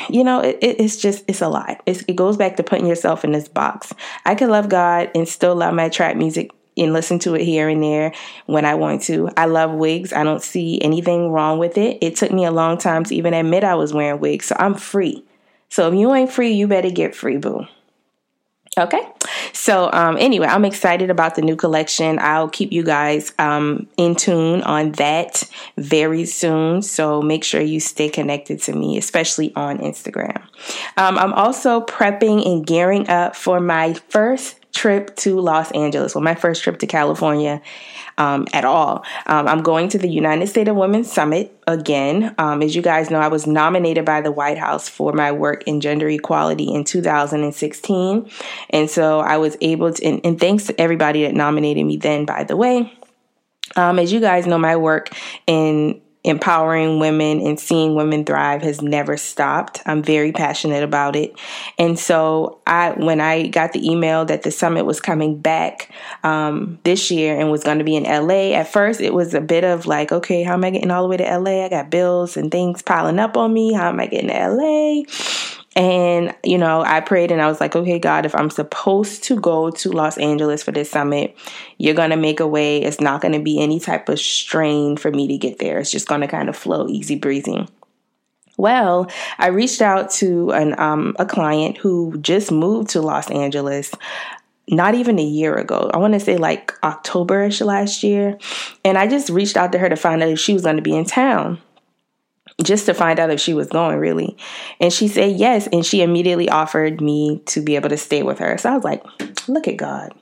you 0.09 0.25
know 0.25 0.41
it, 0.41 0.57
it's 0.63 0.97
just 0.97 1.25
it's 1.29 1.43
a 1.43 1.49
lot 1.49 1.83
it's, 1.85 2.03
it 2.09 2.17
goes 2.17 2.37
back 2.37 2.57
to 2.57 2.63
putting 2.63 2.87
yourself 2.87 3.23
in 3.23 3.33
this 3.33 3.49
box 3.49 3.93
i 4.25 4.35
can 4.35 4.49
love 4.49 4.69
god 4.69 5.11
and 5.15 5.29
still 5.29 5.55
love 5.55 5.75
my 5.75 5.89
trap 5.91 6.17
music 6.17 6.53
and 6.79 6.93
listen 6.93 7.19
to 7.19 7.35
it 7.35 7.43
here 7.43 7.69
and 7.69 7.83
there 7.83 8.13
when 8.47 8.65
I 8.65 8.75
want 8.75 9.03
to. 9.03 9.29
I 9.37 9.47
love 9.47 9.73
wigs. 9.73 10.13
I 10.13 10.23
don't 10.23 10.43
see 10.43 10.81
anything 10.81 11.31
wrong 11.31 11.59
with 11.59 11.77
it. 11.77 11.99
It 12.01 12.17
took 12.17 12.31
me 12.31 12.45
a 12.45 12.51
long 12.51 12.79
time 12.79 13.05
to 13.05 13.15
even 13.15 13.35
admit 13.35 13.65
I 13.65 13.75
was 13.75 13.93
wearing 13.93 14.21
wigs, 14.21 14.47
so 14.47 14.57
I'm 14.59 14.75
free. 14.75 15.25
So 15.69 15.89
if 15.89 15.95
you 15.99 16.15
ain't 16.15 16.31
free, 16.33 16.53
you 16.53 16.67
better 16.67 16.91
get 16.91 17.15
free, 17.15 17.37
boo. 17.37 17.67
Okay. 18.79 19.03
So, 19.53 19.91
um, 19.93 20.17
anyway, 20.19 20.47
I'm 20.47 20.65
excited 20.65 21.11
about 21.11 21.35
the 21.35 21.43
new 21.43 21.57
collection. 21.57 22.19
I'll 22.19 22.49
keep 22.49 22.73
you 22.73 22.83
guys 22.83 23.33
um, 23.39 23.89
in 23.97 24.15
tune 24.15 24.63
on 24.63 24.93
that 24.93 25.45
very 25.77 26.25
soon. 26.25 26.83
So, 26.83 27.23
make 27.23 27.45
sure 27.45 27.61
you 27.61 27.81
stay 27.81 28.09
connected 28.09 28.61
to 28.63 28.73
me, 28.73 28.99
especially 28.99 29.55
on 29.55 29.79
Instagram. 29.79 30.43
Um, 30.97 31.19
I'm 31.19 31.33
also 31.33 31.81
prepping 31.83 32.47
and 32.47 32.67
gearing 32.67 33.09
up 33.09 33.37
for 33.37 33.61
my 33.61 33.95
first 34.09 34.57
trip 34.73 35.17
to 35.17 35.41
Los 35.41 35.71
Angeles, 35.73 36.15
well, 36.15 36.23
my 36.23 36.35
first 36.35 36.63
trip 36.63 36.79
to 36.79 36.87
California 36.87 37.61
um, 38.19 38.47
at 38.53 38.65
all. 38.65 39.05
Um, 39.27 39.49
I'm 39.49 39.63
going 39.63 39.89
to 39.91 39.99
the 39.99 40.09
United 40.09 40.49
States 40.49 40.69
of 40.69 40.77
Women 40.77 41.05
Summit 41.05 41.57
again. 41.67 42.35
Um, 42.37 42.63
as 42.63 42.77
you 42.77 42.83
guys 42.83 43.11
know, 43.11 43.21
I 43.21 43.29
was 43.29 43.47
nominated 43.47 44.05
by 44.05 44.21
the 44.21 44.33
White 44.33 44.59
House 44.59 44.89
for 44.89 45.13
my 45.13 45.33
work 45.33 45.63
in 45.65 45.81
gender 45.81 46.09
equality 46.09 46.75
in 46.75 46.85
2016. 46.85 48.31
And 48.71 48.91
so 48.91 49.21
I 49.21 49.39
was 49.39 49.57
able 49.61 49.95
to, 49.95 50.05
and, 50.05 50.21
and 50.25 50.39
thanks 50.39 50.67
to 50.67 50.79
everybody 50.79 51.23
that 51.23 51.35
nominated 51.35 51.87
me 51.87 51.97
then, 51.97 52.27
by 52.27 52.45
the 52.45 52.57
way. 52.57 52.93
Um, 53.77 53.99
as 53.99 54.13
you 54.13 54.21
guys 54.21 54.47
know, 54.47 54.59
my 54.59 54.77
work 54.77 55.11
in 55.47 56.01
empowering 56.25 56.99
women 56.99 57.41
and 57.41 57.59
seeing 57.59 57.95
women 57.95 58.25
thrive 58.25 58.63
has 58.63 58.83
never 58.83 59.17
stopped. 59.17 59.81
I'm 59.87 60.03
very 60.03 60.33
passionate 60.33 60.83
about 60.83 61.17
it. 61.17 61.39
And 61.79 61.99
so 61.99 62.61
I 62.67 62.91
when 62.93 63.21
I 63.21 63.49
got 63.49 63.73
the 63.73 63.89
email 63.89 64.25
that 64.27 64.43
the 64.43 64.51
summit 64.51 64.85
was 64.85 65.01
coming 65.01 65.39
back 65.39 65.91
um, 66.25 66.79
this 66.85 67.11
year 67.11 67.39
and 67.39 67.51
was 67.51 67.65
going 67.65 67.79
to 67.79 67.85
be 67.85 67.97
in 67.97 68.05
LA, 68.05 68.53
at 68.55 68.69
first 68.69 69.01
it 69.01 69.15
was 69.15 69.35
a 69.35 69.41
bit 69.41 69.65
of 69.65 69.87
like, 69.87 70.13
okay, 70.13 70.43
how 70.43 70.55
am 70.55 70.65
I 70.65 70.71
getting 70.71 70.91
all 70.91 71.03
the 71.03 71.09
way 71.09 71.17
to 71.19 71.39
LA? 71.39 71.65
I 71.65 71.69
got 71.69 71.91
bills 71.91 72.37
and 72.37 72.51
things 72.51 72.83
piling 72.83 73.19
up 73.19 73.37
on 73.37 73.53
me. 73.53 73.73
How 73.73 73.89
am 73.89 74.01
I 74.01 74.07
getting 74.07 74.31
to 74.31 74.49
LA? 74.49 75.58
And, 75.79 76.35
you 76.43 76.59
know, 76.59 76.83
I 76.83 77.01
prayed 77.01 77.31
and 77.31 77.41
I 77.41 77.47
was 77.47 77.61
like, 77.61 77.77
okay, 77.77 78.01
God, 78.01 78.27
if 78.27 78.35
I'm 78.35 78.51
supposed 78.51 79.23
to 79.25 79.41
go 79.41 79.71
to 79.71 79.93
Los 79.93 80.19
Angeles 80.19 80.65
for 80.65 80.73
this 80.73 80.91
summit, 80.91 81.37
you're 81.79 81.95
going 81.95 82.11
to 82.11 82.17
make 82.17 82.41
a 82.41 82.49
way. 82.49 82.83
It's 82.83 83.01
not 83.01 83.21
going 83.21 83.35
to 83.35 83.39
be 83.39 83.61
any 83.61 83.79
type 83.79 84.09
of 84.09 84.19
strain 84.19 84.97
for 84.97 85.13
me 85.13 85.29
to 85.29 85.39
get 85.39 85.61
there. 85.61 85.79
It's 85.79 85.93
just 85.93 86.09
going 86.09 86.23
to 86.23 86.27
kind 86.27 86.49
of 86.49 86.57
flow 86.57 86.89
easy 86.89 87.15
breezy. 87.15 87.65
Well, 88.57 89.09
I 89.39 89.47
reached 89.49 89.81
out 89.81 90.11
to 90.15 90.51
an 90.51 90.77
um, 90.81 91.15
a 91.21 91.25
client 91.25 91.79
who 91.79 92.19
just 92.19 92.51
moved 92.51 92.91
to 92.91 93.01
Los 93.01 93.31
Angeles 93.31 93.95
not 94.69 94.97
even 94.97 95.21
a 95.21 95.25
year 95.25 95.55
ago. 95.55 95.93
I 95.95 95.99
want 95.99 96.15
to 96.15 96.21
say 96.21 96.39
like 96.39 96.73
Octoberish 96.81 97.65
last 97.65 98.03
year. 98.03 98.37
And 98.85 98.99
I 98.99 99.07
just 99.07 99.31
reached 99.31 99.57
out 99.57 99.71
to 99.73 99.79
her 99.79 99.89
to 99.89 99.97
find 99.97 100.25
out 100.25 100.29
if 100.29 100.41
she 100.41 100.55
was 100.55 100.63
going 100.63 100.77
to 100.77 100.83
be 100.83 100.97
in 100.97 101.05
town 101.05 101.61
just 102.63 102.87
to 102.87 102.95
find 102.95 103.21
out 103.21 103.31
if 103.31 103.41
she 103.41 103.55
was 103.55 103.69
going 103.69 103.99
really. 103.99 104.37
And 104.81 104.93
she 104.93 105.09
said 105.09 105.37
yes. 105.37 105.69
And 105.69 105.87
she 105.87 106.03
immediately 106.03 106.49
offered 106.49 107.01
me 107.01 107.41
to 107.47 107.61
be 107.61 107.77
able 107.77 107.89
to 107.91 107.97
stay 107.97 108.23
with 108.23 108.39
her. 108.39 108.59
So 108.59 108.71
I 108.71 108.75
was 108.75 108.85
like, 108.85 109.05
look 109.49 109.69
at 109.69 109.77
God. 109.77 110.13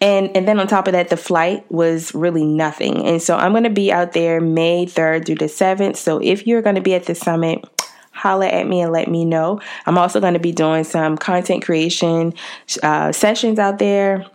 And 0.00 0.36
and 0.36 0.46
then 0.46 0.60
on 0.60 0.66
top 0.66 0.86
of 0.86 0.92
that, 0.92 1.08
the 1.08 1.16
flight 1.16 1.70
was 1.70 2.14
really 2.14 2.44
nothing. 2.44 3.06
And 3.06 3.22
so 3.22 3.36
I'm 3.36 3.52
gonna 3.52 3.70
be 3.70 3.92
out 3.92 4.12
there 4.12 4.40
May 4.40 4.86
3rd 4.86 5.26
through 5.26 5.36
the 5.36 5.46
7th. 5.46 5.96
So 5.96 6.20
if 6.22 6.46
you're 6.46 6.62
gonna 6.62 6.80
be 6.80 6.94
at 6.94 7.04
the 7.04 7.14
summit, 7.14 7.64
holla 8.12 8.46
at 8.46 8.66
me 8.66 8.80
and 8.80 8.92
let 8.92 9.08
me 9.08 9.24
know. 9.24 9.60
I'm 9.84 9.98
also 9.98 10.20
to 10.20 10.38
be 10.38 10.52
doing 10.52 10.84
some 10.84 11.16
content 11.16 11.64
creation 11.64 12.34
uh, 12.82 13.12
sessions 13.12 13.58
out 13.58 13.78
there 13.78 14.26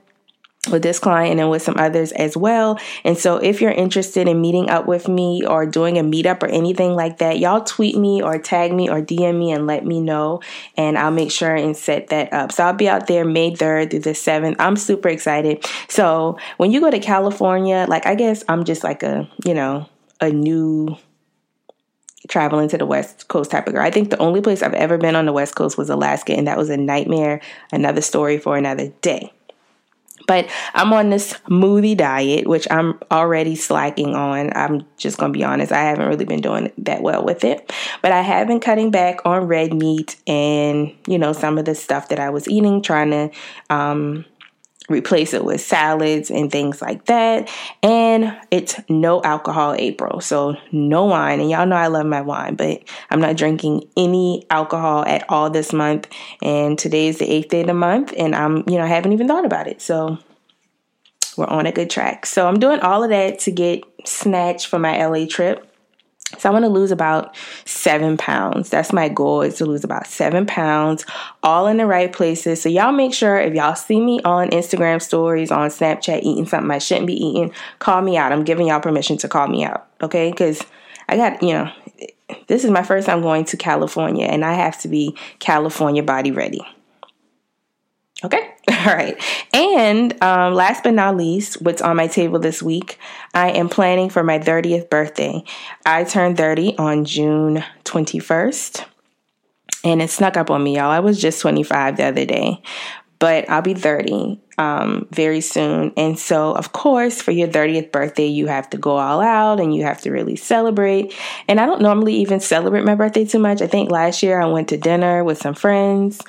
with 0.70 0.84
this 0.84 1.00
client 1.00 1.40
and 1.40 1.50
with 1.50 1.62
some 1.64 1.76
others 1.78 2.12
as 2.12 2.38
well. 2.38 2.80
And 3.04 3.18
so 3.18 3.38
if 3.38 3.62
you're 3.62 3.72
interested 3.72 4.28
in 4.28 4.40
meeting 4.42 4.70
up 4.70 4.86
with 4.86 5.08
me 5.08 5.44
or 5.46 5.66
doing 5.66 5.98
a 5.98 6.04
meetup 6.04 6.44
or 6.44 6.48
anything 6.48 6.94
like 6.94 7.18
that, 7.18 7.40
y'all 7.40 7.64
tweet 7.64 7.98
me 7.98 8.22
or 8.22 8.38
tag 8.38 8.72
me 8.72 8.88
or 8.88 9.02
DM 9.02 9.40
me 9.40 9.52
and 9.52 9.66
let 9.66 9.86
me 9.86 10.00
know 10.00 10.40
and 10.78 11.00
I'll 11.00 11.12
make 11.12 11.32
sure 11.32 11.56
and 11.56 11.76
set 11.76 12.10
that 12.10 12.32
up. 12.32 12.52
So 12.52 12.64
I'll 12.64 12.74
be 12.74 12.88
out 12.88 13.08
there 13.08 13.26
May 13.26 13.56
3rd 13.56 13.90
through 13.90 14.00
the 14.02 14.12
7th. 14.12 14.56
I'm 14.60 14.76
super 14.76 15.10
excited. 15.10 15.66
So 15.88 16.38
when 16.58 16.72
you 16.72 16.80
go 16.80 16.92
to 16.92 17.00
California, 17.00 17.88
like 17.90 18.06
I 18.06 18.14
guess 18.14 18.44
I'm 18.48 18.64
just 18.64 18.84
like 18.84 19.02
a, 19.02 19.28
you 19.44 19.56
know, 19.56 19.90
a 20.20 20.30
new 20.30 20.96
traveling 22.30 22.70
to 22.70 22.78
the 22.78 22.86
West 22.86 23.28
Coast 23.30 23.50
type 23.50 23.66
of 23.66 23.74
girl. 23.74 23.84
I 23.84 23.90
think 23.90 24.12
the 24.12 24.18
only 24.20 24.42
place 24.42 24.62
I've 24.62 24.76
ever 24.76 25.00
been 25.00 25.16
on 25.16 25.26
the 25.26 25.34
West 25.34 25.56
Coast 25.56 25.76
was 25.76 25.90
Alaska 25.90 26.34
and 26.34 26.46
that 26.46 26.58
was 26.58 26.70
a 26.70 26.78
nightmare. 26.78 27.42
Another 27.72 28.02
story 28.02 28.38
for 28.38 28.58
another 28.58 28.90
day. 29.02 29.34
But 30.28 30.50
I'm 30.74 30.94
on 30.94 31.10
this 31.10 31.34
smoothie 31.34 31.98
diet, 31.98 32.48
which 32.48 32.68
I'm 32.72 33.00
already 33.12 33.56
slacking 33.56 34.16
on. 34.16 34.52
I'm 34.56 34.86
just 34.98 35.18
going 35.18 35.34
to 35.34 35.38
be 35.38 35.44
honest. 35.44 35.72
I 35.72 35.84
haven't 35.84 36.08
really 36.08 36.26
been 36.26 36.42
doing 36.42 36.72
that 36.80 37.02
well 37.02 37.24
with 37.24 37.44
it. 37.44 37.72
But 38.02 38.12
I 38.12 38.22
have 38.22 38.48
been 38.48 38.60
cutting 38.60 38.92
back 38.92 39.26
on 39.26 39.48
red 39.48 39.74
meat 39.74 40.16
and, 40.28 40.94
you 41.08 41.18
know, 41.18 41.34
some 41.34 41.58
of 41.58 41.66
the 41.66 41.76
stuff 41.76 42.10
that 42.10 42.20
I 42.20 42.30
was 42.30 42.48
eating, 42.48 42.82
trying 42.82 43.12
to 43.12 43.32
um, 43.70 44.26
replace 44.92 45.34
it 45.34 45.44
with 45.44 45.62
salads 45.62 46.30
and 46.30 46.52
things 46.52 46.82
like 46.82 47.06
that. 47.06 47.50
And 47.82 48.38
it's 48.52 48.80
no 48.90 49.22
alcohol 49.24 49.76
April. 49.78 50.22
So 50.22 50.56
no 50.72 51.06
wine. 51.06 51.40
And 51.40 51.50
y'all 51.50 51.66
know 51.66 51.76
I 51.76 51.88
love 51.88 52.06
my 52.06 52.22
wine, 52.22 52.56
but 52.56 52.84
I'm 53.10 53.22
not 53.22 53.38
drinking 53.38 53.88
any 53.98 54.46
alcohol 54.50 55.06
at 55.06 55.30
all 55.30 55.50
this 55.50 55.74
month. 55.74 56.08
And 56.42 56.78
today 56.78 57.08
is 57.08 57.20
the 57.20 57.30
eighth 57.30 57.50
day 57.50 57.62
of 57.62 57.68
the 57.68 57.74
month. 57.74 58.14
And 58.18 58.36
I'm, 58.36 58.58
you 58.68 58.78
know, 58.78 58.84
I 58.84 58.88
haven't 58.88 59.14
even 59.14 59.28
thought 59.28 59.46
about 59.46 59.68
it. 59.68 59.82
So 59.82 60.18
we're 61.38 61.48
on 61.48 61.66
a 61.66 61.72
good 61.72 61.90
track. 61.90 62.26
So 62.26 62.48
I'm 62.48 62.60
doing 62.60 62.80
all 62.82 63.04
of 63.04 63.10
that 63.10 63.40
to 63.40 63.52
get 63.52 63.84
snatched 64.06 64.68
for 64.68 64.80
my 64.80 65.06
LA 65.06 65.26
trip. 65.26 65.71
So 66.38 66.50
I 66.50 66.52
want 66.52 66.64
to 66.64 66.70
lose 66.70 66.92
about 66.92 67.36
seven 67.66 68.18
pounds. 68.18 68.70
That's 68.70 68.94
my 68.94 69.10
goal 69.10 69.42
is 69.42 69.56
to 69.56 69.66
lose 69.66 69.84
about 69.84 70.08
seven 70.08 70.46
pounds, 70.46 71.06
all 71.44 71.68
in 71.68 71.78
the 71.78 71.86
right 71.86 72.12
places. 72.12 72.62
So 72.62 72.70
y'all 72.70 72.92
make 72.92 73.14
sure 73.14 73.40
if 73.40 73.54
y'all 73.54 73.76
see 73.76 74.00
me 74.00 74.22
on 74.24 74.50
Instagram 74.50 75.02
stories, 75.02 75.52
on 75.52 75.70
Snapchat 75.70 76.24
eating 76.24 76.46
something 76.46 76.72
I 76.72 76.80
shouldn't 76.80 77.08
be 77.08 77.14
eating, 77.14 77.54
call 77.80 78.02
me 78.02 78.18
out. 78.18 78.32
I'm 78.32 78.44
giving 78.44 78.68
y'all 78.68 78.80
permission 78.80 79.18
to 79.18 79.28
call 79.28 79.48
me 79.48 79.64
out. 79.64 79.88
Okay? 80.02 80.32
Because 80.32 80.64
I 81.08 81.18
got, 81.18 81.42
you 81.44 81.54
know, 81.54 81.72
this 82.48 82.64
is 82.64 82.72
my 82.72 82.84
first 82.84 83.08
time 83.08 83.22
going 83.22 83.46
to 83.46 83.58
California 83.58 84.26
and 84.26 84.46
I 84.46 84.54
have 84.54 84.80
to 84.82 84.88
be 84.88 85.16
California 85.40 86.04
body 86.04 86.32
ready. 86.32 86.62
Okay. 88.24 88.54
All 88.70 88.96
right. 88.96 89.22
And 89.54 90.22
um, 90.24 90.54
last 90.54 90.84
but 90.84 90.94
not 90.94 91.18
least, 91.18 91.62
what's 91.62 91.82
on 91.82 91.96
my 91.96 92.08
table 92.08 92.40
this 92.40 92.62
week, 92.62 92.98
I 93.34 93.52
am 93.52 93.70
planning 93.70 94.10
for 94.10 94.24
my 94.24 94.40
30th 94.40 94.90
birthday. 94.90 95.44
I 95.86 96.04
turned 96.04 96.38
30 96.38 96.78
on 96.78 97.06
June 97.06 97.64
21st. 97.84 98.86
And 99.84 100.00
it 100.00 100.12
snuck 100.12 100.38
up 100.38 100.52
on 100.52 100.64
me, 100.64 100.76
y'all. 100.76 100.92
I 100.92 101.00
was 101.00 101.20
just 101.20 101.42
25 101.42 101.98
the 101.98 102.04
other 102.04 102.26
day 102.26 102.62
but 103.22 103.48
I'll 103.52 103.62
be 103.62 103.76
30 103.76 104.42
um, 104.58 105.08
very 105.12 105.42
soon. 105.42 105.94
And 105.96 106.18
so, 106.18 106.54
of 106.54 106.72
course, 106.72 107.22
for 107.22 107.30
your 107.30 107.48
30th 107.48 107.92
birthday, 107.92 108.26
you 108.26 108.48
have 108.48 108.68
to 108.72 108.80
go 108.80 108.98
all 108.98 109.22
out 109.22 109.60
and 109.60 109.76
you 109.76 109.84
have 109.84 110.02
to 110.02 110.12
really 110.12 110.36
celebrate. 110.36 111.14
And 111.48 111.60
I 111.60 111.68
don't 111.68 111.84
normally 111.84 112.16
even 112.16 112.40
celebrate 112.40 112.84
my 112.84 112.96
birthday 112.96 113.24
too 113.24 113.38
much. 113.38 113.62
I 113.62 113.68
think 113.68 113.92
last 113.92 114.24
year 114.24 114.42
I 114.42 114.48
went 114.48 114.70
to 114.70 114.78
dinner 114.78 115.24
with 115.24 115.38
some 115.38 115.54
friends, 115.54 116.20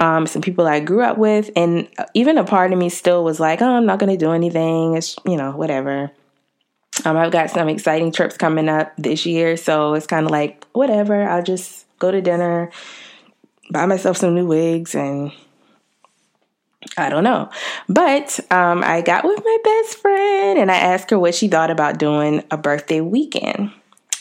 um, 0.00 0.26
some 0.26 0.40
people 0.40 0.66
I 0.66 0.80
grew 0.80 1.02
up 1.02 1.18
with, 1.18 1.50
and 1.54 1.86
even 2.14 2.38
a 2.38 2.44
part 2.44 2.72
of 2.72 2.78
me 2.78 2.88
still 2.88 3.22
was 3.22 3.38
like, 3.38 3.60
oh, 3.60 3.76
I'm 3.76 3.84
not 3.84 3.98
going 3.98 4.10
to 4.10 4.16
do 4.16 4.32
anything. 4.32 4.96
It's, 4.96 5.16
you 5.26 5.36
know, 5.36 5.50
whatever. 5.50 6.10
Um, 7.04 7.18
I've 7.18 7.32
got 7.32 7.50
some 7.50 7.68
exciting 7.68 8.12
trips 8.12 8.38
coming 8.38 8.70
up 8.70 8.94
this 8.96 9.26
year. 9.26 9.58
So 9.58 9.92
it's 9.92 10.06
kind 10.06 10.24
of 10.24 10.32
like, 10.32 10.66
whatever, 10.72 11.22
I'll 11.28 11.42
just 11.42 11.84
go 11.98 12.10
to 12.10 12.22
dinner, 12.22 12.70
buy 13.70 13.84
myself 13.84 14.16
some 14.16 14.34
new 14.34 14.46
wigs, 14.46 14.94
and 14.94 15.32
I 16.96 17.08
don't 17.10 17.24
know. 17.24 17.50
But 17.88 18.40
um, 18.50 18.82
I 18.82 19.02
got 19.02 19.24
with 19.24 19.42
my 19.44 19.58
best 19.62 19.98
friend 19.98 20.58
and 20.58 20.70
I 20.70 20.76
asked 20.76 21.10
her 21.10 21.18
what 21.18 21.34
she 21.34 21.48
thought 21.48 21.70
about 21.70 21.98
doing 21.98 22.42
a 22.50 22.56
birthday 22.56 23.00
weekend. 23.00 23.72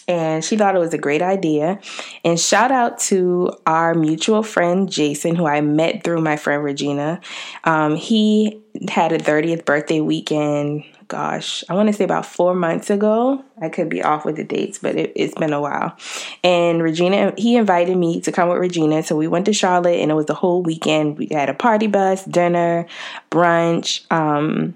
And 0.07 0.43
she 0.43 0.57
thought 0.57 0.75
it 0.75 0.79
was 0.79 0.93
a 0.93 0.97
great 0.97 1.21
idea. 1.21 1.79
And 2.25 2.39
shout 2.39 2.71
out 2.71 2.97
to 3.01 3.53
our 3.67 3.93
mutual 3.93 4.41
friend 4.41 4.91
Jason, 4.91 5.35
who 5.35 5.45
I 5.45 5.61
met 5.61 6.03
through 6.03 6.21
my 6.21 6.35
friend 6.35 6.63
Regina. 6.63 7.21
Um, 7.63 7.95
he 7.95 8.59
had 8.89 9.11
a 9.11 9.19
30th 9.19 9.65
birthday 9.65 10.01
weekend 10.01 10.83
gosh, 11.09 11.63
I 11.67 11.73
want 11.73 11.87
to 11.87 11.93
say 11.93 12.05
about 12.05 12.25
four 12.25 12.55
months 12.55 12.89
ago. 12.89 13.43
I 13.59 13.67
could 13.67 13.89
be 13.89 14.01
off 14.01 14.23
with 14.23 14.37
the 14.37 14.43
dates, 14.43 14.77
but 14.77 14.95
it, 14.95 15.17
has 15.17 15.33
been 15.33 15.51
a 15.51 15.59
while. 15.59 15.97
And 16.43 16.81
Regina, 16.81 17.33
he 17.35 17.57
invited 17.57 17.97
me 17.97 18.21
to 18.21 18.31
come 18.31 18.47
with 18.47 18.59
Regina. 18.59 19.03
So 19.03 19.17
we 19.17 19.27
went 19.27 19.45
to 19.47 19.53
Charlotte 19.53 19.99
and 19.99 20.11
it 20.11 20.13
was 20.13 20.27
the 20.27 20.35
whole 20.35 20.61
weekend. 20.61 21.17
We 21.17 21.27
had 21.31 21.49
a 21.49 21.53
party 21.53 21.87
bus, 21.87 22.23
dinner, 22.23 22.85
brunch. 23.31 24.09
Um, 24.11 24.75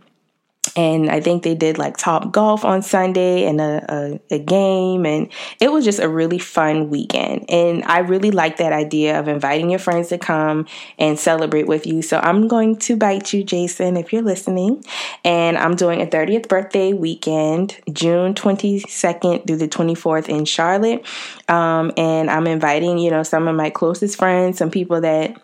and 0.76 1.10
I 1.10 1.20
think 1.20 1.44
they 1.44 1.56
did 1.56 1.78
like 1.78 1.98
Topgolf 1.98 2.64
on 2.64 2.82
Sunday 2.82 3.46
and 3.46 3.62
a, 3.62 4.20
a, 4.30 4.36
a, 4.36 4.40
game, 4.40 5.06
and 5.06 5.32
it 5.60 5.72
was 5.72 5.86
just 5.86 6.00
a 6.00 6.10
really 6.10 6.40
fun 6.40 6.90
weekend. 6.90 7.50
And 7.50 7.84
I 7.84 8.00
really 8.00 8.32
like 8.32 8.58
that 8.58 8.74
idea 8.74 9.20
of 9.20 9.28
inviting 9.28 9.70
your 9.70 9.80
friends 9.80 10.10
to 10.10 10.18
come 10.18 10.66
and 10.98 11.20
celebrate 11.20 11.68
with 11.68 11.86
you. 11.86 12.02
So 12.02 12.20
I'm 12.20 12.48
going 12.48 12.78
to 12.78 12.98
bite 12.98 13.34
you, 13.34 13.44
Jason, 13.44 13.98
if 13.98 14.12
you're 14.12 14.24
listening. 14.24 14.84
And 15.24 15.58
I'm 15.58 15.76
doing 15.76 16.02
a 16.02 16.08
30th 16.08 16.48
birthday 16.48 16.94
weekend, 16.94 17.80
June 17.92 18.34
22nd 18.34 19.46
through 19.46 19.58
the 19.58 19.68
24th 19.68 20.28
in 20.28 20.46
Charlotte. 20.46 21.06
Um, 21.48 21.92
and 21.98 22.32
I'm 22.32 22.48
inviting, 22.48 22.98
you 22.98 23.12
know, 23.12 23.24
some 23.24 23.48
of 23.48 23.56
my 23.56 23.70
closest 23.70 24.18
friends, 24.18 24.58
some 24.58 24.72
people 24.72 25.02
that 25.02 25.40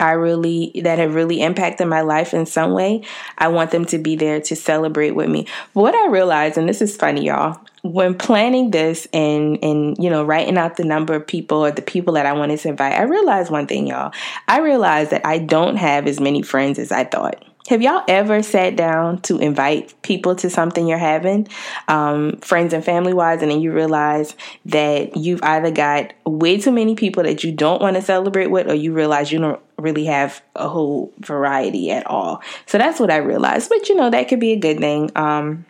I 0.00 0.12
really 0.12 0.72
that 0.82 0.98
have 0.98 1.14
really 1.14 1.42
impacted 1.42 1.86
my 1.86 2.00
life 2.00 2.34
in 2.34 2.46
some 2.46 2.72
way. 2.72 3.02
I 3.38 3.48
want 3.48 3.70
them 3.70 3.84
to 3.86 3.98
be 3.98 4.16
there 4.16 4.40
to 4.40 4.56
celebrate 4.56 5.12
with 5.12 5.28
me. 5.28 5.46
What 5.72 5.94
I 5.94 6.08
realized, 6.08 6.58
and 6.58 6.68
this 6.68 6.82
is 6.82 6.96
funny, 6.96 7.26
y'all, 7.26 7.60
when 7.82 8.16
planning 8.16 8.70
this 8.70 9.06
and 9.12 9.58
and 9.62 9.96
you 10.02 10.08
know 10.08 10.24
writing 10.24 10.58
out 10.58 10.76
the 10.76 10.84
number 10.84 11.14
of 11.14 11.26
people 11.26 11.58
or 11.58 11.70
the 11.70 11.82
people 11.82 12.14
that 12.14 12.26
I 12.26 12.32
wanted 12.32 12.58
to 12.60 12.68
invite, 12.68 12.94
I 12.94 13.02
realized 13.02 13.50
one 13.50 13.66
thing, 13.66 13.86
y'all. 13.86 14.12
I 14.48 14.60
realized 14.60 15.10
that 15.10 15.26
I 15.26 15.38
don't 15.38 15.76
have 15.76 16.06
as 16.06 16.20
many 16.20 16.42
friends 16.42 16.78
as 16.78 16.92
I 16.92 17.04
thought. 17.04 17.44
Have 17.68 17.80
y'all 17.80 18.02
ever 18.08 18.42
sat 18.42 18.74
down 18.74 19.20
to 19.22 19.38
invite 19.38 19.94
people 20.02 20.34
to 20.36 20.50
something 20.50 20.88
you're 20.88 20.98
having, 20.98 21.46
um, 21.86 22.36
friends 22.38 22.72
and 22.72 22.84
family 22.84 23.14
wise, 23.14 23.40
and 23.40 23.52
then 23.52 23.60
you 23.60 23.72
realize 23.72 24.34
that 24.66 25.16
you've 25.16 25.42
either 25.44 25.70
got 25.70 26.12
way 26.26 26.58
too 26.58 26.72
many 26.72 26.96
people 26.96 27.22
that 27.22 27.44
you 27.44 27.52
don't 27.52 27.80
want 27.80 27.94
to 27.94 28.02
celebrate 28.02 28.48
with, 28.48 28.68
or 28.68 28.74
you 28.74 28.92
realize 28.92 29.30
you 29.30 29.38
don't 29.38 29.60
really 29.82 30.06
have 30.06 30.42
a 30.54 30.68
whole 30.68 31.12
variety 31.20 31.90
at 31.90 32.06
all. 32.06 32.42
So 32.66 32.78
that's 32.78 32.98
what 33.00 33.10
I 33.10 33.16
realized. 33.18 33.68
But 33.68 33.88
you 33.88 33.94
know, 33.96 34.10
that 34.10 34.28
could 34.28 34.40
be 34.40 34.52
a 34.52 34.58
good 34.58 34.78
thing. 34.78 35.10
Um, 35.16 35.66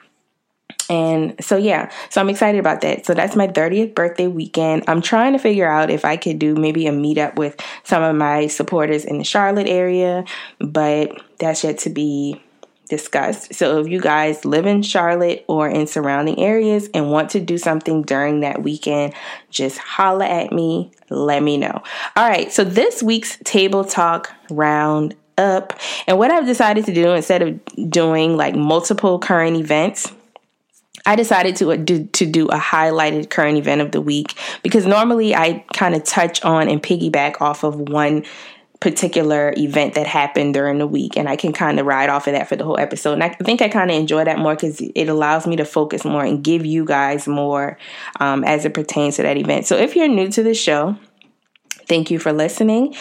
And 0.89 1.37
so, 1.41 1.57
yeah, 1.57 1.91
so 2.11 2.21
I'm 2.21 2.29
excited 2.29 2.59
about 2.59 2.81
that. 2.83 3.07
So, 3.07 3.15
that's 3.15 3.37
my 3.37 3.47
30th 3.49 3.95
birthday 3.95 4.27
weekend. 4.27 4.85
I'm 4.89 5.01
trying 5.01 5.33
to 5.33 5.39
figure 5.39 5.69
out 5.69 5.91
if 5.91 6.05
I 6.05 6.17
could 6.17 6.39
do 6.39 6.55
maybe 6.55 6.87
a 6.87 6.93
meetup 6.93 7.37
with 7.37 7.57
some 7.85 8.03
of 8.03 8.15
my 8.17 8.49
supporters 8.49 9.05
in 9.05 9.19
the 9.19 9.25
Charlotte 9.25 9.69
area, 9.69 10.25
but 10.59 11.13
that's 11.39 11.65
yet 11.65 11.79
to 11.79 11.91
be 11.91 12.43
discussed. 12.89 13.55
So, 13.55 13.81
if 13.81 13.89
you 13.89 14.01
guys 14.01 14.45
live 14.45 14.67
in 14.67 14.83
Charlotte 14.83 15.45
or 15.49 15.69
in 15.69 15.87
surrounding 15.87 16.39
areas 16.39 16.89
and 16.95 17.11
want 17.11 17.31
to 17.31 17.41
do 17.41 17.59
something 17.59 18.03
during 18.03 18.41
that 18.41 18.63
weekend, 18.63 19.15
just 19.51 19.79
holla 19.79 20.27
at 20.27 20.53
me, 20.53 20.93
let 21.11 21.43
me 21.43 21.57
know. 21.57 21.83
All 22.17 22.29
right, 22.29 22.53
so 22.53 22.65
this 22.65 23.03
week's 23.03 23.39
table 23.45 23.85
talk 23.85 24.33
round 24.51 25.15
up, 25.39 25.73
and 26.07 26.19
what 26.19 26.31
I've 26.31 26.47
decided 26.47 26.85
to 26.87 26.95
do 26.95 27.13
instead 27.13 27.43
of 27.43 27.61
doing 27.91 28.37
like 28.37 28.55
multiple 28.55 29.19
current 29.19 29.57
events 29.57 30.13
I 31.05 31.17
decided 31.17 31.57
to 31.57 31.73
uh, 31.73 31.77
to 31.77 32.27
do 32.27 32.47
a 32.47 32.59
highlighted 32.59 33.31
current 33.31 33.59
event 33.59 33.81
of 33.81 33.91
the 33.91 34.01
week 34.01 34.37
because 34.63 34.87
normally 34.87 35.35
I 35.35 35.65
kind 35.73 35.95
of 35.95 36.05
touch 36.05 36.45
on 36.45 36.69
and 36.69 36.83
piggyback 36.83 37.41
off 37.41 37.65
of 37.65 37.77
one 37.77 38.25
particular 38.83 39.55
event 39.57 39.95
that 39.95 40.09
happened 40.09 40.55
during 40.55 40.79
the 40.79 40.89
week 40.89 41.17
and 41.17 41.29
I 41.29 41.37
can 41.37 41.53
kind 41.53 41.79
of 41.79 41.87
ride 41.87 42.11
off 42.11 42.27
of 42.27 42.33
that 42.33 42.49
for 42.49 42.57
the 42.57 42.65
whole 42.65 42.81
episode. 42.81 43.13
And 43.13 43.23
I 43.23 43.29
think 43.29 43.63
I 43.63 43.69
kind 43.69 43.93
of 43.93 43.97
enjoy 43.97 44.25
that 44.25 44.41
more 44.41 44.57
because 44.57 44.81
it 44.81 45.09
allows 45.09 45.47
me 45.47 45.55
to 45.55 45.65
focus 45.65 46.05
more 46.05 46.25
and 46.25 46.43
give 46.43 46.67
you 46.67 46.85
guys 46.85 47.29
more 47.29 47.79
um, 48.19 48.43
as 48.43 48.65
it 48.65 48.75
pertains 48.75 49.17
to 49.17 49.23
that 49.23 49.37
event. 49.37 49.67
So 49.67 49.77
if 49.77 49.95
you're 49.95 50.09
new 50.09 50.29
to 50.33 50.43
the 50.43 50.53
show, 50.53 50.97
thank 51.87 52.11
you 52.11 52.19
for 52.19 52.33
listening. 52.33 52.97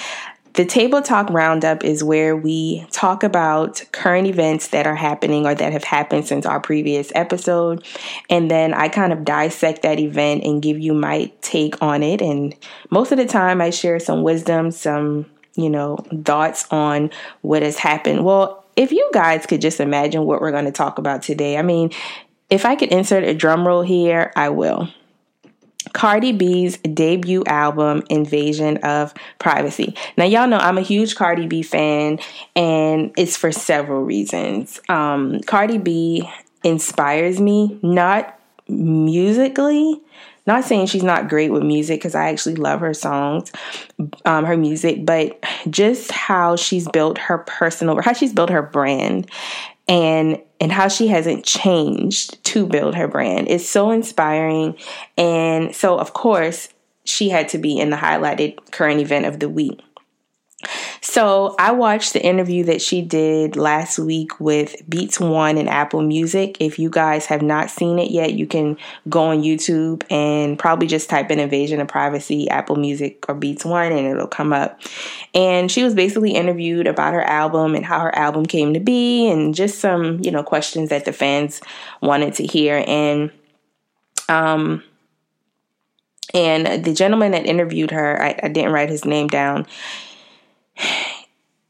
The 0.54 0.66
Table 0.66 1.02
Talk 1.02 1.32
Roundup 1.32 1.84
is 1.84 2.04
where 2.04 2.38
we 2.38 2.86
talk 2.92 3.24
about 3.24 3.84
current 3.92 4.28
events 4.28 4.68
that 4.68 4.86
are 4.86 4.96
happening 4.96 5.48
or 5.48 5.56
that 5.56 5.74
have 5.74 5.84
happened 5.84 6.28
since 6.28 6.46
our 6.46 6.60
previous 6.60 7.12
episode. 7.16 7.84
And 8.30 8.52
then 8.52 8.76
I 8.76 8.88
kind 8.88 9.14
of 9.14 9.26
dissect 9.26 9.82
that 9.82 9.98
event 9.98 10.44
and 10.44 10.62
give 10.62 10.78
you 10.78 10.94
my 10.94 11.32
take 11.42 11.82
on 11.82 12.04
it. 12.04 12.22
And 12.22 12.56
most 12.92 13.12
of 13.12 13.18
the 13.18 13.26
time, 13.26 13.62
I 13.62 13.72
share 13.72 13.98
some 13.98 14.22
wisdom, 14.22 14.70
some, 14.70 15.26
you 15.56 15.70
know, 15.70 15.98
thoughts 16.24 16.66
on 16.72 17.10
what 17.42 17.62
has 17.62 17.78
happened. 17.78 18.24
Well, 18.24 18.64
if 18.76 18.92
you 18.92 19.10
guys 19.14 19.46
could 19.46 19.62
just 19.62 19.80
imagine 19.80 20.26
what 20.26 20.42
we're 20.42 20.52
going 20.52 20.66
to 20.66 20.72
talk 20.72 20.98
about 20.98 21.22
today, 21.22 21.58
I 21.58 21.62
mean, 21.62 21.92
if 22.50 22.66
I 22.66 22.76
could 22.76 22.90
insert 22.90 23.24
a 23.24 23.34
drum 23.34 23.68
roll 23.68 23.82
here, 23.82 24.32
I 24.36 24.50
will. 24.50 24.90
Cardi 25.94 26.32
B's 26.32 26.78
debut 26.78 27.44
album, 27.46 28.04
Invasion 28.10 28.78
of 28.78 29.14
Privacy. 29.40 29.96
Now, 30.16 30.26
y'all 30.26 30.48
know 30.48 30.58
I'm 30.58 30.78
a 30.78 30.82
huge 30.82 31.16
Cardi 31.16 31.48
B 31.48 31.64
fan, 31.64 32.20
and 32.56 33.12
it's 33.18 33.36
for 33.36 33.52
several 33.52 34.04
reasons. 34.04 34.80
Um, 34.90 35.42
Cardi 35.42 35.80
B 35.80 36.30
inspires 36.64 37.42
me, 37.42 37.80
not 37.82 38.40
musically. 38.72 40.02
Not 40.48 40.64
saying 40.64 40.88
she's 40.88 41.04
not 41.04 41.30
great 41.30 41.52
with 41.52 41.62
music 41.62 42.00
because 42.00 42.16
I 42.16 42.30
actually 42.30 42.56
love 42.56 42.80
her 42.80 42.96
songs, 42.96 43.52
um, 44.26 44.44
her 44.46 44.58
music, 44.58 45.06
but 45.06 45.40
just 45.70 46.12
how 46.12 46.56
she's 46.56 46.88
built 46.88 47.20
her 47.20 47.40
personal, 47.40 48.02
how 48.02 48.14
she's 48.14 48.34
built 48.34 48.50
her 48.50 48.64
brand 48.64 49.30
and 49.88 50.42
and 50.60 50.72
how 50.72 50.88
she 50.88 51.08
hasn't 51.08 51.44
changed 51.44 52.44
to 52.46 52.66
build 52.66 52.96
her 52.96 53.08
brand 53.08 53.48
is 53.48 53.68
so 53.68 53.92
inspiring 53.92 54.78
and 55.18 55.76
so 55.76 55.98
of 55.98 56.14
course 56.14 56.70
she 57.04 57.30
had 57.30 57.50
to 57.50 57.58
be 57.58 57.78
in 57.78 57.90
the 57.90 57.98
highlighted 57.98 58.58
current 58.72 59.02
event 59.02 59.26
of 59.26 59.40
the 59.40 59.50
week 59.50 59.82
so 61.04 61.56
I 61.58 61.72
watched 61.72 62.14
the 62.14 62.24
interview 62.24 62.64
that 62.66 62.80
she 62.80 63.02
did 63.02 63.56
last 63.56 63.98
week 63.98 64.40
with 64.40 64.88
Beats 64.88 65.20
One 65.20 65.58
and 65.58 65.68
Apple 65.68 66.04
Music. 66.04 66.58
If 66.60 66.78
you 66.78 66.92
guys 66.92 67.26
have 67.26 67.42
not 67.42 67.72
seen 67.72 67.98
it 67.98 68.12
yet, 68.12 68.34
you 68.34 68.46
can 68.46 68.78
go 69.10 69.24
on 69.24 69.42
YouTube 69.42 70.04
and 70.12 70.60
probably 70.60 70.86
just 70.86 71.10
type 71.10 71.32
in 71.32 71.40
Invasion 71.40 71.82
of 71.82 71.88
Privacy, 71.88 72.48
Apple 72.52 72.76
Music, 72.76 73.26
or 73.28 73.34
Beats 73.34 73.66
One, 73.66 73.92
and 73.92 74.06
it'll 74.06 74.28
come 74.28 74.54
up. 74.54 74.80
And 75.34 75.72
she 75.72 75.84
was 75.84 75.96
basically 75.96 76.32
interviewed 76.32 76.86
about 76.86 77.16
her 77.16 77.24
album 77.24 77.74
and 77.74 77.84
how 77.84 78.00
her 78.00 78.16
album 78.16 78.46
came 78.46 78.76
to 78.76 78.80
be, 78.80 79.28
and 79.28 79.56
just 79.56 79.80
some, 79.80 80.20
you 80.22 80.30
know, 80.30 80.44
questions 80.44 80.90
that 80.90 81.06
the 81.06 81.14
fans 81.14 81.62
wanted 82.02 82.36
to 82.36 82.46
hear. 82.46 82.84
And, 82.86 83.32
um, 84.30 84.84
and 86.36 86.86
the 86.86 86.94
gentleman 86.94 87.32
that 87.32 87.48
interviewed 87.48 87.90
her, 87.90 88.22
I, 88.22 88.40
I 88.44 88.48
didn't 88.50 88.72
write 88.72 88.90
his 88.90 89.04
name 89.04 89.28
down 89.28 89.66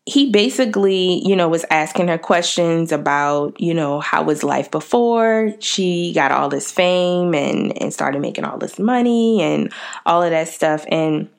he 0.05 0.31
basically, 0.31 1.25
you 1.27 1.35
know, 1.35 1.47
was 1.47 1.65
asking 1.69 2.07
her 2.07 2.17
questions 2.17 2.91
about, 2.91 3.59
you 3.61 3.73
know, 3.73 3.99
how 3.99 4.23
was 4.23 4.43
life 4.43 4.71
before 4.71 5.53
she 5.59 6.11
got 6.13 6.31
all 6.31 6.49
this 6.49 6.71
fame 6.71 7.35
and 7.35 7.79
and 7.81 7.93
started 7.93 8.21
making 8.21 8.43
all 8.43 8.57
this 8.57 8.79
money 8.79 9.41
and 9.41 9.71
all 10.05 10.23
of 10.23 10.31
that 10.31 10.47
stuff. 10.47 10.85
And 10.89 11.29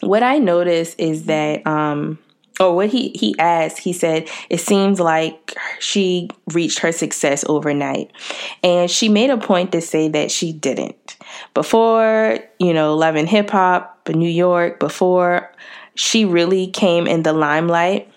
what 0.00 0.22
I 0.22 0.38
noticed 0.38 1.00
is 1.00 1.24
that 1.24 1.66
um 1.66 2.18
or 2.60 2.76
what 2.76 2.90
he 2.90 3.10
he 3.10 3.34
asked, 3.38 3.78
he 3.78 3.94
said 3.94 4.28
it 4.50 4.60
seems 4.60 5.00
like 5.00 5.54
she 5.78 6.28
reached 6.52 6.80
her 6.80 6.92
success 6.92 7.44
overnight. 7.48 8.12
And 8.62 8.90
she 8.90 9.08
made 9.08 9.30
a 9.30 9.38
point 9.38 9.72
to 9.72 9.80
say 9.80 10.08
that 10.08 10.30
she 10.30 10.52
didn't. 10.52 11.16
Before, 11.54 12.38
you 12.58 12.74
know, 12.74 12.94
loving 12.94 13.26
Hip 13.26 13.50
Hop, 13.50 14.06
New 14.08 14.28
York, 14.28 14.78
before 14.78 15.50
she 15.96 16.24
really 16.24 16.68
came 16.68 17.06
in 17.06 17.22
the 17.22 17.32
limelight. 17.32 18.12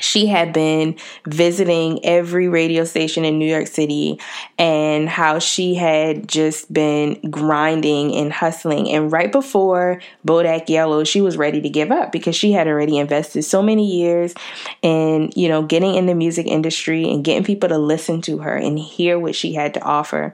She 0.00 0.26
had 0.26 0.52
been 0.52 0.96
visiting 1.28 2.04
every 2.04 2.48
radio 2.48 2.84
station 2.84 3.24
in 3.24 3.38
New 3.38 3.48
York 3.48 3.68
City 3.68 4.18
and 4.58 5.08
how 5.08 5.38
she 5.38 5.74
had 5.74 6.28
just 6.28 6.72
been 6.72 7.20
grinding 7.30 8.12
and 8.14 8.32
hustling. 8.32 8.90
And 8.90 9.12
right 9.12 9.30
before 9.30 10.00
Bodak 10.26 10.68
Yellow, 10.68 11.04
she 11.04 11.20
was 11.20 11.36
ready 11.36 11.60
to 11.60 11.68
give 11.68 11.92
up 11.92 12.10
because 12.10 12.34
she 12.34 12.50
had 12.50 12.66
already 12.66 12.98
invested 12.98 13.42
so 13.42 13.62
many 13.62 13.86
years 13.86 14.34
in, 14.80 15.30
you 15.36 15.48
know, 15.48 15.62
getting 15.62 15.94
in 15.94 16.06
the 16.06 16.16
music 16.16 16.46
industry 16.46 17.08
and 17.08 17.22
getting 17.24 17.44
people 17.44 17.68
to 17.68 17.78
listen 17.78 18.20
to 18.22 18.38
her 18.38 18.56
and 18.56 18.78
hear 18.78 19.20
what 19.20 19.36
she 19.36 19.54
had 19.54 19.74
to 19.74 19.82
offer 19.82 20.32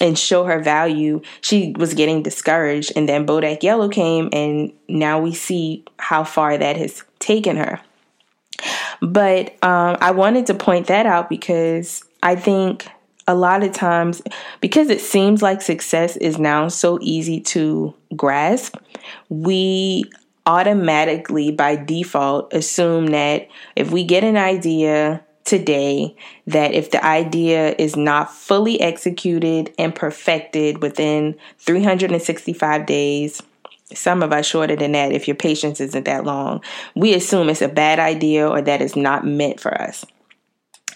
and 0.00 0.18
show 0.18 0.44
her 0.44 0.60
value, 0.60 1.22
she 1.40 1.74
was 1.78 1.94
getting 1.94 2.22
discouraged. 2.22 2.92
And 2.96 3.08
then 3.08 3.26
Bodak 3.26 3.62
Yellow 3.62 3.88
came, 3.88 4.28
and 4.32 4.72
now 4.88 5.20
we 5.20 5.32
see 5.34 5.84
how 5.98 6.24
far 6.24 6.58
that 6.58 6.76
has 6.76 7.02
taken 7.18 7.56
her. 7.56 7.80
But 9.00 9.52
um, 9.62 9.96
I 10.00 10.10
wanted 10.12 10.46
to 10.46 10.54
point 10.54 10.86
that 10.86 11.06
out 11.06 11.28
because 11.28 12.02
I 12.22 12.36
think 12.36 12.88
a 13.26 13.34
lot 13.34 13.62
of 13.62 13.72
times, 13.72 14.22
because 14.60 14.88
it 14.88 15.00
seems 15.00 15.42
like 15.42 15.60
success 15.60 16.16
is 16.16 16.38
now 16.38 16.68
so 16.68 16.98
easy 17.02 17.40
to 17.40 17.94
grasp, 18.14 18.76
we 19.28 20.04
automatically 20.46 21.50
by 21.50 21.74
default 21.74 22.52
assume 22.54 23.08
that 23.08 23.48
if 23.74 23.90
we 23.90 24.04
get 24.04 24.22
an 24.22 24.36
idea 24.36 25.25
today 25.46 26.16
that 26.46 26.74
if 26.74 26.90
the 26.90 27.04
idea 27.04 27.74
is 27.78 27.96
not 27.96 28.32
fully 28.32 28.80
executed 28.80 29.72
and 29.78 29.94
perfected 29.94 30.82
within 30.82 31.36
365 31.58 32.84
days, 32.86 33.42
some 33.94 34.22
of 34.22 34.32
us 34.32 34.46
shorter 34.46 34.76
than 34.76 34.92
that 34.92 35.12
if 35.12 35.28
your 35.28 35.36
patience 35.36 35.80
isn't 35.80 36.04
that 36.04 36.24
long, 36.24 36.62
we 36.94 37.14
assume 37.14 37.48
it's 37.48 37.62
a 37.62 37.68
bad 37.68 37.98
idea 37.98 38.48
or 38.48 38.60
that 38.60 38.82
it's 38.82 38.96
not 38.96 39.24
meant 39.24 39.60
for 39.60 39.72
us. 39.80 40.04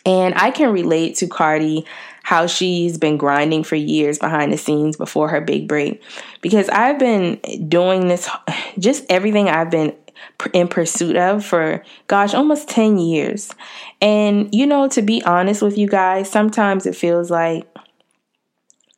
And 0.05 0.35
I 0.35 0.51
can 0.51 0.73
relate 0.73 1.17
to 1.17 1.27
Cardi 1.27 1.87
how 2.23 2.47
she's 2.47 2.99
been 2.99 3.17
grinding 3.17 3.65
for 3.65 3.77
years 3.77 4.19
behind 4.19 4.53
the 4.53 4.57
scenes 4.57 4.97
before 4.97 5.29
her 5.29 5.41
big 5.41 5.69
break 5.69 6.03
because 6.41 6.69
I've 6.69 6.99
been 6.99 7.41
doing 7.69 8.09
this 8.09 8.29
just 8.79 9.05
everything 9.09 9.49
I've 9.49 9.71
been 9.71 9.95
in 10.53 10.69
pursuit 10.69 11.17
of 11.17 11.45
for 11.45 11.85
gosh 12.07 12.35
almost 12.35 12.69
10 12.69 12.99
years 12.99 13.55
and 14.01 14.53
you 14.55 14.67
know 14.67 14.89
to 14.89 15.03
be 15.03 15.23
honest 15.25 15.63
with 15.63 15.77
you 15.77 15.87
guys 15.87 16.31
sometimes 16.31 16.87
it 16.87 16.97
feels 16.97 17.31
like 17.31 17.67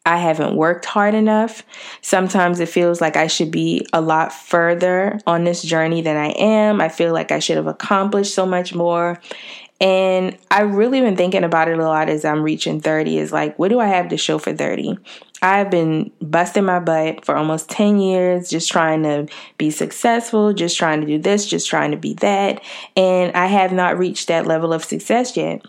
I 0.05 0.19
haven't 0.19 0.57
worked 0.57 0.85
hard 0.85 1.15
enough. 1.15 1.63
Sometimes 2.01 2.59
it 2.59 2.69
feels 2.69 3.01
like 3.01 3.17
I 3.17 3.29
should 3.29 3.53
be 3.53 3.87
a 3.93 4.01
lot 4.01 4.33
further 4.33 5.21
on 5.29 5.45
this 5.45 5.63
journey 5.63 6.03
than 6.03 6.17
I 6.17 6.31
am. 6.31 6.81
I 6.81 6.89
feel 6.89 7.13
like 7.13 7.31
I 7.31 7.39
should 7.39 7.57
have 7.57 7.69
accomplished 7.69 8.35
so 8.35 8.45
much 8.45 8.75
more. 8.75 9.21
And 9.81 10.37
I've 10.51 10.75
really 10.75 11.01
been 11.01 11.17
thinking 11.17 11.45
about 11.45 11.69
it 11.69 11.79
a 11.79 11.85
lot 11.85 12.09
as 12.09 12.25
I'm 12.25 12.43
reaching 12.43 12.81
30 12.81 13.19
is 13.19 13.33
like, 13.33 13.59
what 13.59 13.69
do 13.69 13.79
I 13.79 13.87
have 13.87 14.09
to 14.09 14.17
show 14.17 14.39
for 14.39 14.53
30? 14.53 14.99
I've 15.43 15.71
been 15.71 16.13
busting 16.21 16.65
my 16.65 16.79
butt 16.79 17.25
for 17.25 17.37
almost 17.37 17.69
10 17.69 17.99
years, 17.99 18.49
just 18.49 18.71
trying 18.71 19.03
to 19.03 19.27
be 19.59 19.71
successful, 19.71 20.53
just 20.53 20.79
trying 20.79 21.01
to 21.01 21.07
do 21.07 21.19
this, 21.19 21.47
just 21.47 21.69
trying 21.69 21.91
to 21.91 21.97
be 21.97 22.15
that. 22.15 22.63
And 22.97 23.37
I 23.37 23.47
have 23.47 23.73
not 23.73 23.99
reached 23.99 24.29
that 24.29 24.47
level 24.47 24.73
of 24.73 24.85
success 24.85 25.37
yet. 25.37 25.63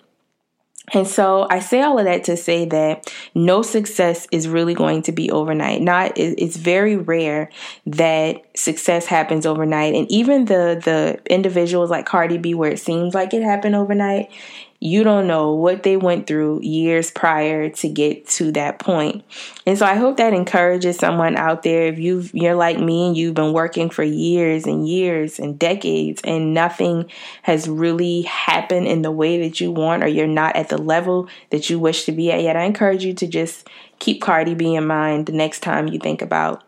And 0.93 1.07
so 1.07 1.47
I 1.49 1.59
say 1.59 1.81
all 1.81 1.97
of 1.97 2.05
that 2.05 2.25
to 2.25 2.35
say 2.35 2.65
that 2.65 3.11
no 3.33 3.61
success 3.61 4.27
is 4.31 4.49
really 4.49 4.73
going 4.73 5.01
to 5.03 5.13
be 5.13 5.31
overnight. 5.31 5.81
Not 5.81 6.11
it's 6.17 6.57
very 6.57 6.97
rare 6.97 7.49
that 7.85 8.41
success 8.55 9.05
happens 9.05 9.45
overnight. 9.45 9.95
And 9.95 10.11
even 10.11 10.45
the 10.45 10.81
the 10.83 11.21
individuals 11.33 11.89
like 11.89 12.05
Cardi 12.05 12.37
B 12.37 12.53
where 12.53 12.71
it 12.71 12.79
seems 12.79 13.13
like 13.13 13.33
it 13.33 13.41
happened 13.41 13.75
overnight, 13.75 14.29
you 14.83 15.01
don't 15.01 15.27
know 15.27 15.53
what 15.53 15.83
they 15.83 15.95
went 15.95 16.27
through 16.27 16.59
years 16.61 17.09
prior 17.09 17.69
to 17.69 17.87
get 17.87 18.27
to 18.27 18.51
that 18.51 18.79
point. 18.79 19.23
And 19.65 19.77
so 19.77 19.85
I 19.85 19.95
hope 19.95 20.17
that 20.17 20.33
encourages 20.33 20.97
someone 20.97 21.37
out 21.37 21.63
there 21.63 21.87
if 21.87 21.99
you 21.99 22.27
you're 22.33 22.53
like 22.53 22.77
me 22.77 23.07
and 23.07 23.15
you've 23.15 23.33
been 23.33 23.53
working 23.53 23.89
for 23.89 24.03
years 24.03 24.65
and 24.65 24.85
years 24.85 25.39
and 25.39 25.57
decades 25.57 26.21
and 26.25 26.53
nothing 26.53 27.09
has 27.43 27.69
really 27.69 28.23
happened 28.23 28.87
in 28.87 29.03
the 29.03 29.11
way 29.11 29.47
that 29.47 29.61
you 29.61 29.71
want 29.71 30.03
or 30.03 30.07
you're 30.07 30.27
not 30.27 30.57
at 30.57 30.67
the 30.67 30.77
level 30.77 31.29
that 31.51 31.69
you 31.69 31.79
wish 31.79 32.03
to 32.03 32.11
be 32.11 32.29
at 32.29 32.43
yet. 32.43 32.57
I 32.57 32.65
encourage 32.65 33.05
you 33.05 33.13
to 33.13 33.25
just 33.25 33.69
keep 33.99 34.21
Cardi 34.21 34.53
B 34.53 34.75
in 34.75 34.85
mind 34.85 35.27
the 35.27 35.31
next 35.31 35.61
time 35.61 35.87
you 35.87 35.97
think 35.97 36.21
about 36.21 36.61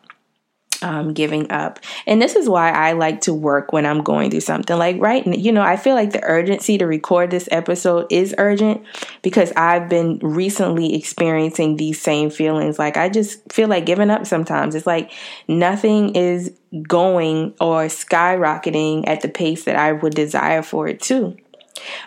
um, 0.85 1.13
giving 1.13 1.51
up. 1.51 1.79
And 2.05 2.21
this 2.21 2.35
is 2.35 2.47
why 2.47 2.69
I 2.69 2.91
like 2.91 3.21
to 3.21 3.33
work 3.33 3.73
when 3.73 3.87
I'm 3.87 4.03
going 4.03 4.29
through 4.29 4.41
something. 4.41 4.77
Like, 4.77 5.01
right, 5.01 5.25
you 5.25 5.51
know, 5.51 5.63
I 5.63 5.77
feel 5.77 5.95
like 5.95 6.11
the 6.11 6.23
urgency 6.23 6.77
to 6.77 6.85
record 6.85 7.31
this 7.31 7.49
episode 7.51 8.05
is 8.11 8.35
urgent 8.37 8.85
because 9.23 9.51
I've 9.57 9.89
been 9.89 10.19
recently 10.19 10.95
experiencing 10.95 11.77
these 11.77 11.99
same 11.99 12.29
feelings. 12.29 12.77
Like, 12.77 12.97
I 12.97 13.09
just 13.09 13.51
feel 13.51 13.67
like 13.67 13.87
giving 13.87 14.11
up 14.11 14.27
sometimes. 14.27 14.75
It's 14.75 14.85
like 14.85 15.11
nothing 15.47 16.15
is 16.15 16.55
going 16.87 17.55
or 17.59 17.85
skyrocketing 17.85 19.07
at 19.07 19.21
the 19.21 19.29
pace 19.29 19.63
that 19.63 19.75
I 19.75 19.91
would 19.91 20.13
desire 20.13 20.61
for 20.61 20.87
it 20.87 21.01
to. 21.03 21.35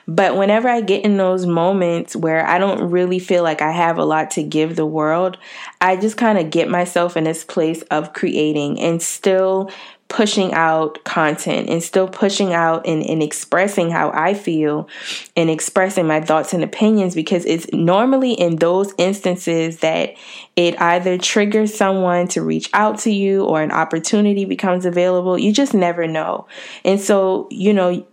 But 0.07 0.37
whenever 0.37 0.69
I 0.69 0.81
get 0.81 1.05
in 1.05 1.17
those 1.17 1.47
moments 1.47 2.17
where 2.17 2.47
I 2.47 2.59
don't 2.59 2.91
really 2.91 3.19
feel 3.19 3.43
like 3.43 3.63
I 3.63 3.73
have 3.73 3.99
a 3.99 4.05
lot 4.05 4.31
to 4.33 4.43
give 4.43 4.77
the 4.77 4.87
world, 4.87 5.37
I 5.81 5.97
just 5.97 6.17
kind 6.17 6.39
of 6.39 6.51
get 6.51 6.69
myself 6.69 7.17
in 7.17 7.25
this 7.25 7.45
place 7.45 7.83
of 7.83 8.13
creating 8.13 8.81
and 8.81 9.03
still 9.03 9.71
pushing 10.09 10.55
out 10.55 11.05
content 11.05 11.69
and 11.69 11.83
still 11.83 12.09
pushing 12.09 12.55
out 12.55 12.87
and, 12.87 13.03
and 13.05 13.23
expressing 13.23 13.91
how 13.91 14.11
I 14.11 14.33
feel 14.33 14.89
and 15.37 15.51
expressing 15.51 16.07
my 16.07 16.23
thoughts 16.23 16.55
and 16.55 16.65
opinions 16.65 17.15
because 17.15 17.45
it's 17.45 17.67
normally 17.75 18.33
in 18.33 18.57
those 18.57 18.95
instances 18.97 19.81
that 19.81 20.15
it 20.57 20.81
either 20.81 21.19
triggers 21.19 21.75
someone 21.75 22.27
to 22.29 22.43
reach 22.43 22.71
out 22.73 22.99
to 23.01 23.13
you 23.13 23.45
or 23.45 23.61
an 23.61 23.71
opportunity 23.71 24.47
becomes 24.47 24.87
available. 24.87 25.39
You 25.39 25.53
just 25.53 25.75
never 25.75 26.07
know. 26.07 26.47
And 26.87 26.99
so, 26.99 27.47
you 27.51 27.75
know, 27.75 28.07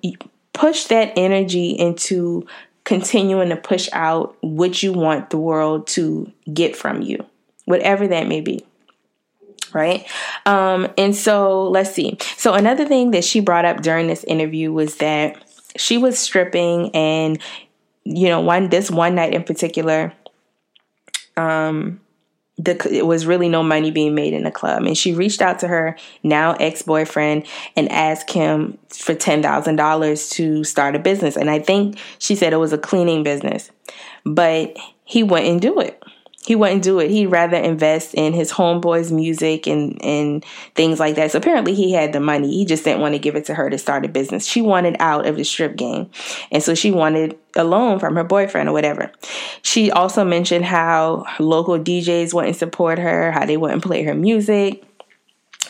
push 0.55 0.85
that 0.85 1.13
energy 1.15 1.69
into 1.69 2.47
continuing 2.85 3.49
to 3.49 3.55
push 3.57 3.89
out 3.93 4.37
what 4.41 4.81
you 4.81 4.93
want 4.93 5.29
the 5.29 5.37
world 5.37 5.87
to 5.87 6.31
get 6.51 6.75
from 6.75 7.01
you, 7.01 7.25
whatever 7.65 8.07
that 8.07 8.27
may 8.27 8.41
be. 8.41 8.65
Right. 9.73 10.07
Um, 10.45 10.87
and 10.97 11.13
so 11.13 11.67
let's 11.67 11.91
see. 11.91 12.17
So, 12.37 12.53
another 12.53 12.85
thing 12.85 13.11
that 13.11 13.25
she 13.25 13.41
brought 13.41 13.65
up 13.65 13.81
during 13.81 14.07
this 14.07 14.23
interview 14.23 14.71
was 14.71 14.97
that 14.97 15.43
she 15.75 15.97
was 15.97 16.17
stripping, 16.17 16.95
and, 16.95 17.37
you 18.05 18.29
know, 18.29 18.39
one, 18.39 18.69
this 18.69 18.89
one 18.89 19.15
night 19.15 19.33
in 19.33 19.43
particular, 19.43 20.13
um, 21.35 21.99
the 22.57 22.89
it 22.89 23.05
was 23.05 23.25
really 23.25 23.49
no 23.49 23.63
money 23.63 23.91
being 23.91 24.15
made 24.15 24.33
in 24.33 24.43
the 24.43 24.51
club. 24.51 24.83
And 24.83 24.97
she 24.97 25.13
reached 25.13 25.41
out 25.41 25.59
to 25.59 25.67
her 25.67 25.97
now 26.23 26.53
ex-boyfriend 26.53 27.45
and 27.75 27.91
asked 27.91 28.31
him 28.31 28.77
for 28.89 29.13
$10,000 29.13 30.31
to 30.31 30.63
start 30.63 30.95
a 30.95 30.99
business. 30.99 31.35
And 31.35 31.49
I 31.49 31.59
think 31.59 31.99
she 32.17 32.35
said 32.35 32.53
it 32.53 32.57
was 32.57 32.73
a 32.73 32.77
cleaning 32.77 33.23
business 33.23 33.71
but 34.25 34.75
he 35.03 35.23
wouldn't 35.23 35.61
do 35.61 35.79
it 35.79 36.01
he 36.45 36.55
wouldn't 36.55 36.83
do 36.83 36.99
it. 36.99 37.09
He'd 37.09 37.27
rather 37.27 37.57
invest 37.57 38.13
in 38.13 38.33
his 38.33 38.51
homeboy's 38.51 39.11
music 39.11 39.65
and, 39.65 40.03
and 40.03 40.45
things 40.75 40.99
like 40.99 41.15
that. 41.15 41.31
So 41.31 41.39
apparently 41.39 41.73
he 41.73 41.91
had 41.91 42.13
the 42.13 42.19
money. 42.19 42.51
He 42.51 42.65
just 42.65 42.83
didn't 42.83 43.01
want 43.01 43.15
to 43.15 43.19
give 43.19 43.35
it 43.35 43.45
to 43.45 43.55
her 43.55 43.69
to 43.69 43.77
start 43.77 44.05
a 44.05 44.07
business. 44.07 44.45
She 44.45 44.61
wanted 44.61 44.95
out 44.99 45.25
of 45.25 45.37
the 45.37 45.43
strip 45.43 45.75
game. 45.75 46.09
And 46.51 46.61
so 46.61 46.75
she 46.75 46.91
wanted 46.91 47.37
a 47.55 47.63
loan 47.63 47.99
from 47.99 48.15
her 48.15 48.23
boyfriend 48.23 48.69
or 48.69 48.73
whatever. 48.73 49.11
She 49.63 49.91
also 49.91 50.23
mentioned 50.23 50.65
how 50.65 51.25
local 51.39 51.79
DJs 51.79 52.33
wouldn't 52.33 52.57
support 52.57 52.99
her, 52.99 53.31
how 53.31 53.45
they 53.45 53.57
wouldn't 53.57 53.83
play 53.83 54.03
her 54.03 54.13
music 54.13 54.83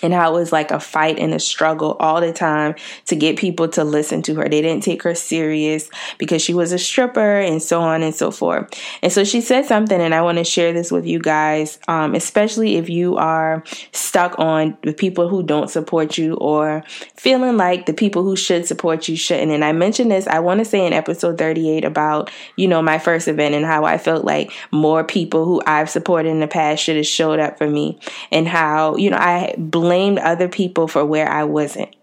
and 0.01 0.13
how 0.13 0.35
it 0.35 0.39
was 0.39 0.51
like 0.51 0.71
a 0.71 0.79
fight 0.79 1.19
and 1.19 1.33
a 1.33 1.39
struggle 1.39 1.97
all 1.99 2.21
the 2.21 2.33
time 2.33 2.75
to 3.05 3.15
get 3.15 3.37
people 3.37 3.67
to 3.69 3.83
listen 3.83 4.21
to 4.23 4.35
her. 4.35 4.43
They 4.43 4.61
didn't 4.61 4.83
take 4.83 5.03
her 5.03 5.15
serious 5.15 5.89
because 6.17 6.41
she 6.41 6.53
was 6.53 6.71
a 6.71 6.79
stripper 6.79 7.39
and 7.39 7.61
so 7.61 7.81
on 7.81 8.03
and 8.03 8.13
so 8.13 8.31
forth. 8.31 8.73
And 9.01 9.11
so 9.11 9.23
she 9.23 9.41
said 9.41 9.65
something, 9.65 9.99
and 9.99 10.13
I 10.13 10.21
want 10.21 10.37
to 10.37 10.43
share 10.43 10.73
this 10.73 10.91
with 10.91 11.05
you 11.05 11.19
guys, 11.19 11.79
um, 11.87 12.15
especially 12.15 12.75
if 12.75 12.89
you 12.89 13.17
are 13.17 13.63
stuck 13.91 14.37
on 14.39 14.77
the 14.83 14.93
people 14.93 15.27
who 15.27 15.43
don't 15.43 15.69
support 15.69 16.17
you 16.17 16.35
or 16.35 16.83
feeling 17.15 17.57
like 17.57 17.85
the 17.85 17.93
people 17.93 18.23
who 18.23 18.35
should 18.35 18.65
support 18.65 19.07
you 19.07 19.15
shouldn't. 19.15 19.51
And 19.51 19.63
I 19.63 19.71
mentioned 19.71 20.11
this, 20.11 20.27
I 20.27 20.39
want 20.39 20.59
to 20.59 20.65
say 20.65 20.85
in 20.85 20.93
episode 20.93 21.37
38 21.37 21.85
about, 21.85 22.31
you 22.55 22.67
know, 22.67 22.81
my 22.81 22.99
first 22.99 23.27
event 23.27 23.55
and 23.55 23.65
how 23.65 23.85
I 23.85 23.97
felt 23.97 24.25
like 24.25 24.51
more 24.71 25.03
people 25.03 25.45
who 25.45 25.61
I've 25.65 25.89
supported 25.89 26.29
in 26.29 26.39
the 26.39 26.47
past 26.47 26.83
should 26.83 26.97
have 26.97 27.07
showed 27.07 27.39
up 27.39 27.57
for 27.57 27.69
me 27.69 27.99
and 28.31 28.47
how, 28.47 28.95
you 28.95 29.09
know, 29.09 29.17
I 29.17 29.55
blamed 29.57 29.94
other 30.19 30.47
people 30.47 30.87
for 30.87 31.05
where 31.05 31.29
I 31.29 31.43
wasn't. 31.43 31.95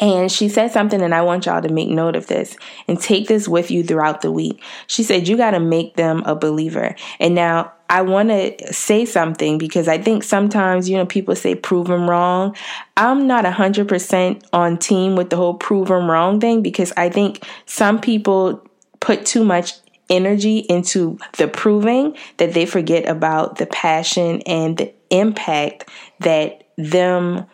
And 0.00 0.30
she 0.32 0.48
said 0.48 0.70
something, 0.70 1.02
and 1.02 1.14
I 1.14 1.22
want 1.22 1.46
y'all 1.46 1.60
to 1.60 1.68
make 1.68 1.88
note 1.88 2.16
of 2.16 2.26
this 2.26 2.56
and 2.86 2.98
take 2.98 3.26
this 3.26 3.48
with 3.48 3.70
you 3.70 3.82
throughout 3.82 4.22
the 4.22 4.32
week. 4.32 4.62
She 4.86 5.02
said, 5.02 5.28
You 5.28 5.36
got 5.36 5.50
to 5.50 5.60
make 5.60 5.96
them 5.96 6.22
a 6.24 6.34
believer. 6.34 6.94
And 7.18 7.34
now 7.34 7.72
I 7.90 8.02
want 8.02 8.28
to 8.28 8.72
say 8.72 9.04
something 9.04 9.58
because 9.58 9.88
I 9.88 9.98
think 9.98 10.22
sometimes, 10.22 10.88
you 10.88 10.96
know, 10.96 11.06
people 11.06 11.34
say 11.34 11.54
prove 11.54 11.88
them 11.88 12.08
wrong. 12.08 12.56
I'm 12.96 13.26
not 13.26 13.44
100% 13.44 14.42
on 14.52 14.78
team 14.78 15.16
with 15.16 15.30
the 15.30 15.36
whole 15.36 15.54
prove 15.54 15.88
them 15.88 16.10
wrong 16.10 16.40
thing 16.40 16.62
because 16.62 16.92
I 16.96 17.10
think 17.10 17.44
some 17.66 18.00
people 18.00 18.64
put 19.00 19.26
too 19.26 19.44
much 19.44 19.72
energy 20.08 20.58
into 20.58 21.18
the 21.36 21.48
proving 21.48 22.16
that 22.36 22.54
they 22.54 22.64
forget 22.64 23.08
about 23.08 23.56
the 23.56 23.66
passion 23.66 24.40
and 24.42 24.78
the 24.78 24.92
impact 25.10 25.88
that 26.20 26.64
them 26.82 27.46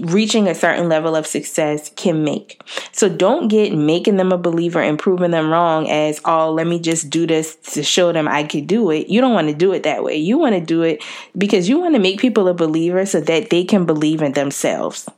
reaching 0.00 0.46
a 0.46 0.54
certain 0.54 0.88
level 0.88 1.16
of 1.16 1.26
success 1.26 1.90
can 1.96 2.22
make. 2.22 2.62
So 2.92 3.08
don't 3.08 3.48
get 3.48 3.72
making 3.72 4.16
them 4.18 4.30
a 4.30 4.38
believer 4.38 4.80
and 4.80 4.98
proving 4.98 5.30
them 5.30 5.50
wrong 5.50 5.90
as, 5.90 6.20
oh, 6.24 6.52
let 6.52 6.66
me 6.66 6.78
just 6.78 7.10
do 7.10 7.26
this 7.26 7.56
to 7.72 7.82
show 7.82 8.12
them 8.12 8.28
I 8.28 8.44
could 8.44 8.66
do 8.66 8.90
it. 8.90 9.08
You 9.08 9.20
don't 9.20 9.34
want 9.34 9.48
to 9.48 9.54
do 9.54 9.72
it 9.72 9.82
that 9.82 10.04
way. 10.04 10.16
You 10.16 10.38
want 10.38 10.54
to 10.54 10.60
do 10.60 10.82
it 10.82 11.02
because 11.36 11.68
you 11.68 11.80
want 11.80 11.94
to 11.94 12.00
make 12.00 12.20
people 12.20 12.46
a 12.46 12.54
believer 12.54 13.04
so 13.06 13.20
that 13.22 13.50
they 13.50 13.64
can 13.64 13.86
believe 13.86 14.22
in 14.22 14.32
themselves. 14.32 15.08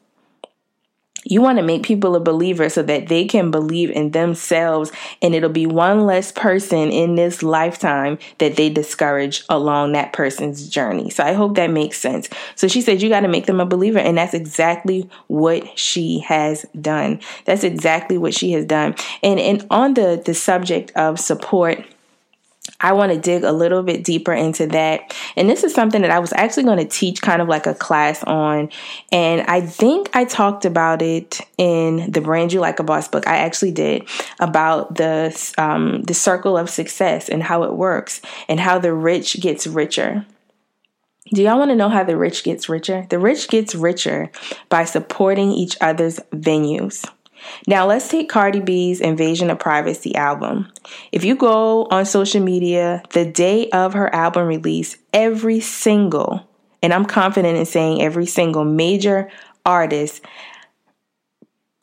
You 1.28 1.42
want 1.42 1.58
to 1.58 1.64
make 1.64 1.82
people 1.82 2.14
a 2.14 2.20
believer 2.20 2.68
so 2.68 2.82
that 2.84 3.08
they 3.08 3.24
can 3.24 3.50
believe 3.50 3.90
in 3.90 4.12
themselves, 4.12 4.92
and 5.20 5.34
it'll 5.34 5.50
be 5.50 5.66
one 5.66 6.06
less 6.06 6.30
person 6.30 6.90
in 6.90 7.16
this 7.16 7.42
lifetime 7.42 8.18
that 8.38 8.56
they 8.56 8.70
discourage 8.70 9.44
along 9.48 9.92
that 9.92 10.12
person's 10.12 10.68
journey. 10.68 11.10
So 11.10 11.24
I 11.24 11.32
hope 11.32 11.56
that 11.56 11.70
makes 11.70 11.98
sense. 11.98 12.28
So 12.54 12.68
she 12.68 12.80
said, 12.80 13.02
You 13.02 13.08
got 13.08 13.20
to 13.20 13.28
make 13.28 13.46
them 13.46 13.60
a 13.60 13.66
believer, 13.66 13.98
and 13.98 14.16
that's 14.16 14.34
exactly 14.34 15.08
what 15.26 15.78
she 15.78 16.20
has 16.20 16.64
done. 16.80 17.20
That's 17.44 17.64
exactly 17.64 18.18
what 18.18 18.34
she 18.34 18.52
has 18.52 18.64
done. 18.64 18.94
And, 19.22 19.40
and 19.40 19.66
on 19.70 19.94
the, 19.94 20.22
the 20.24 20.34
subject 20.34 20.92
of 20.94 21.18
support, 21.18 21.84
I 22.80 22.92
want 22.92 23.12
to 23.12 23.18
dig 23.18 23.44
a 23.44 23.52
little 23.52 23.82
bit 23.82 24.04
deeper 24.04 24.32
into 24.32 24.66
that. 24.68 25.16
And 25.36 25.48
this 25.48 25.64
is 25.64 25.74
something 25.74 26.02
that 26.02 26.10
I 26.10 26.18
was 26.18 26.32
actually 26.32 26.64
going 26.64 26.78
to 26.78 26.84
teach 26.84 27.22
kind 27.22 27.40
of 27.40 27.48
like 27.48 27.66
a 27.66 27.74
class 27.74 28.22
on. 28.24 28.70
And 29.12 29.42
I 29.42 29.60
think 29.60 30.10
I 30.14 30.24
talked 30.24 30.64
about 30.64 31.02
it 31.02 31.40
in 31.58 32.10
the 32.10 32.20
Brand 32.20 32.52
You 32.52 32.60
Like 32.60 32.78
a 32.78 32.84
Boss 32.84 33.08
book. 33.08 33.26
I 33.26 33.38
actually 33.38 33.72
did 33.72 34.08
about 34.40 34.94
the, 34.94 35.54
um, 35.58 36.02
the 36.02 36.14
circle 36.14 36.56
of 36.56 36.70
success 36.70 37.28
and 37.28 37.42
how 37.42 37.62
it 37.62 37.74
works 37.74 38.20
and 38.48 38.60
how 38.60 38.78
the 38.78 38.92
rich 38.92 39.40
gets 39.40 39.66
richer. 39.66 40.26
Do 41.34 41.42
y'all 41.42 41.58
want 41.58 41.72
to 41.72 41.76
know 41.76 41.88
how 41.88 42.04
the 42.04 42.16
rich 42.16 42.44
gets 42.44 42.68
richer? 42.68 43.06
The 43.10 43.18
rich 43.18 43.48
gets 43.48 43.74
richer 43.74 44.30
by 44.68 44.84
supporting 44.84 45.50
each 45.50 45.76
other's 45.80 46.20
venues. 46.32 47.04
Now 47.66 47.86
let's 47.86 48.08
take 48.08 48.28
Cardi 48.28 48.60
B's 48.60 49.00
Invasion 49.00 49.50
of 49.50 49.58
Privacy 49.58 50.14
album. 50.14 50.72
If 51.12 51.24
you 51.24 51.36
go 51.36 51.86
on 51.90 52.06
social 52.06 52.42
media 52.42 53.02
the 53.10 53.24
day 53.24 53.70
of 53.70 53.94
her 53.94 54.14
album 54.14 54.46
release, 54.46 54.96
every 55.12 55.60
single, 55.60 56.48
and 56.82 56.92
I'm 56.92 57.04
confident 57.04 57.58
in 57.58 57.66
saying 57.66 58.02
every 58.02 58.26
single 58.26 58.64
major 58.64 59.30
artist 59.64 60.22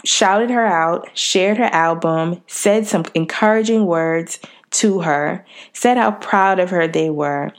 shouted 0.05 0.49
her 0.49 0.65
out, 0.65 1.09
shared 1.17 1.57
her 1.57 1.65
album, 1.65 2.41
said 2.47 2.87
some 2.87 3.05
encouraging 3.13 3.85
words 3.85 4.39
to 4.71 5.01
her, 5.01 5.45
said 5.71 5.97
how 5.97 6.11
proud 6.11 6.59
of 6.59 6.71
her 6.71 6.87
they 6.87 7.09
were, 7.09 7.51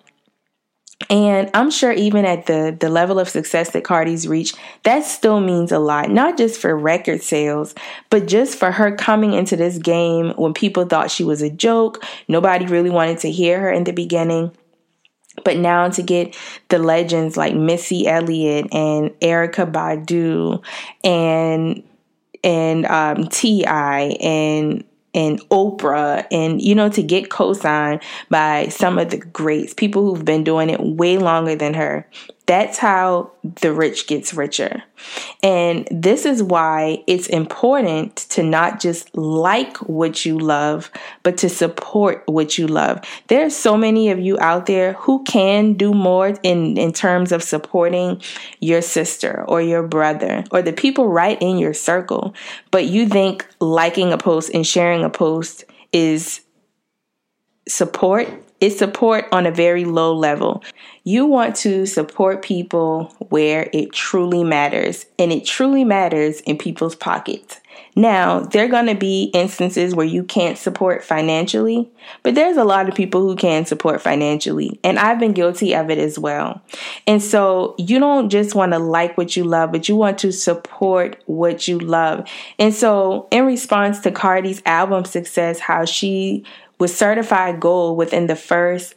and 1.10 1.50
I'm 1.54 1.70
sure 1.70 1.92
even 1.92 2.24
at 2.24 2.46
the 2.46 2.76
the 2.78 2.88
level 2.88 3.18
of 3.18 3.28
success 3.28 3.70
that 3.70 3.84
Cardi's 3.84 4.26
reached, 4.26 4.58
that 4.84 5.04
still 5.04 5.40
means 5.40 5.72
a 5.72 5.78
lot, 5.78 6.10
not 6.10 6.36
just 6.36 6.60
for 6.60 6.76
record 6.76 7.22
sales, 7.22 7.74
but 8.10 8.26
just 8.26 8.58
for 8.58 8.72
her 8.72 8.94
coming 8.94 9.32
into 9.32 9.56
this 9.56 9.78
game 9.78 10.30
when 10.36 10.54
people 10.54 10.84
thought 10.84 11.10
she 11.10 11.24
was 11.24 11.42
a 11.42 11.50
joke. 11.50 12.04
Nobody 12.28 12.66
really 12.66 12.90
wanted 12.90 13.18
to 13.20 13.30
hear 13.30 13.60
her 13.60 13.70
in 13.70 13.84
the 13.84 13.92
beginning. 13.92 14.52
But 15.44 15.56
now 15.56 15.88
to 15.88 16.02
get 16.02 16.36
the 16.68 16.78
legends 16.78 17.36
like 17.36 17.54
Missy 17.54 18.06
Elliott 18.06 18.72
and 18.72 19.10
Erykah 19.20 19.72
Badu 19.72 20.62
and 21.02 21.82
and 22.44 22.86
um, 22.86 23.26
T.I. 23.28 24.00
and 24.20 24.84
and 25.14 25.40
Oprah 25.50 26.26
and 26.30 26.60
you 26.60 26.74
know 26.74 26.88
to 26.90 27.02
get 27.02 27.30
co-signed 27.30 28.02
by 28.30 28.68
some 28.68 28.98
of 28.98 29.10
the 29.10 29.18
greats, 29.18 29.74
people 29.74 30.04
who've 30.04 30.24
been 30.24 30.44
doing 30.44 30.70
it 30.70 30.80
way 30.80 31.18
longer 31.18 31.54
than 31.54 31.74
her. 31.74 32.08
That's 32.46 32.76
how 32.76 33.32
the 33.42 33.72
rich 33.72 34.06
gets 34.06 34.34
richer. 34.34 34.82
And 35.42 35.88
this 35.90 36.26
is 36.26 36.42
why 36.42 37.02
it's 37.06 37.26
important 37.26 38.16
to 38.30 38.42
not 38.42 38.80
just 38.80 39.16
like 39.16 39.78
what 39.78 40.26
you 40.26 40.38
love, 40.38 40.90
but 41.22 41.38
to 41.38 41.48
support 41.48 42.22
what 42.26 42.58
you 42.58 42.66
love. 42.66 43.00
There 43.28 43.46
are 43.46 43.50
so 43.50 43.78
many 43.78 44.10
of 44.10 44.18
you 44.18 44.38
out 44.40 44.66
there 44.66 44.92
who 44.94 45.24
can 45.24 45.72
do 45.72 45.94
more 45.94 46.34
in, 46.42 46.76
in 46.76 46.92
terms 46.92 47.32
of 47.32 47.42
supporting 47.42 48.20
your 48.60 48.82
sister 48.82 49.44
or 49.48 49.62
your 49.62 49.82
brother 49.82 50.44
or 50.50 50.60
the 50.60 50.72
people 50.72 51.08
right 51.08 51.40
in 51.40 51.56
your 51.56 51.74
circle. 51.74 52.34
But 52.70 52.84
you 52.86 53.08
think 53.08 53.46
liking 53.58 54.12
a 54.12 54.18
post 54.18 54.50
and 54.52 54.66
sharing 54.66 55.02
a 55.02 55.10
post 55.10 55.64
is 55.92 56.42
support 57.66 58.28
support 58.70 59.26
on 59.32 59.46
a 59.46 59.50
very 59.50 59.84
low 59.84 60.14
level. 60.14 60.62
You 61.04 61.26
want 61.26 61.56
to 61.56 61.86
support 61.86 62.42
people 62.42 63.14
where 63.28 63.68
it 63.72 63.92
truly 63.92 64.44
matters, 64.44 65.06
and 65.18 65.32
it 65.32 65.44
truly 65.44 65.84
matters 65.84 66.40
in 66.42 66.58
people's 66.58 66.94
pockets. 66.94 67.60
Now, 67.96 68.40
there 68.40 68.64
are 68.64 68.68
going 68.68 68.86
to 68.86 68.94
be 68.94 69.24
instances 69.34 69.94
where 69.94 70.06
you 70.06 70.24
can't 70.24 70.58
support 70.58 71.04
financially, 71.04 71.88
but 72.24 72.34
there's 72.34 72.56
a 72.56 72.64
lot 72.64 72.88
of 72.88 72.94
people 72.94 73.20
who 73.20 73.36
can 73.36 73.66
support 73.66 74.00
financially, 74.00 74.80
and 74.82 74.98
I've 74.98 75.20
been 75.20 75.32
guilty 75.32 75.74
of 75.74 75.90
it 75.90 75.98
as 75.98 76.18
well. 76.18 76.60
And 77.06 77.22
so, 77.22 77.76
you 77.78 78.00
don't 78.00 78.30
just 78.30 78.54
want 78.54 78.72
to 78.72 78.78
like 78.80 79.16
what 79.16 79.36
you 79.36 79.44
love, 79.44 79.70
but 79.70 79.88
you 79.88 79.94
want 79.94 80.18
to 80.18 80.32
support 80.32 81.22
what 81.26 81.68
you 81.68 81.78
love. 81.78 82.28
And 82.58 82.74
so, 82.74 83.28
in 83.30 83.46
response 83.46 84.00
to 84.00 84.10
Cardi's 84.10 84.62
album 84.66 85.04
success, 85.04 85.60
how 85.60 85.84
she 85.84 86.44
was 86.84 86.94
certified 86.94 87.60
gold 87.60 87.96
within 87.96 88.26
the 88.26 88.36
first 88.36 88.94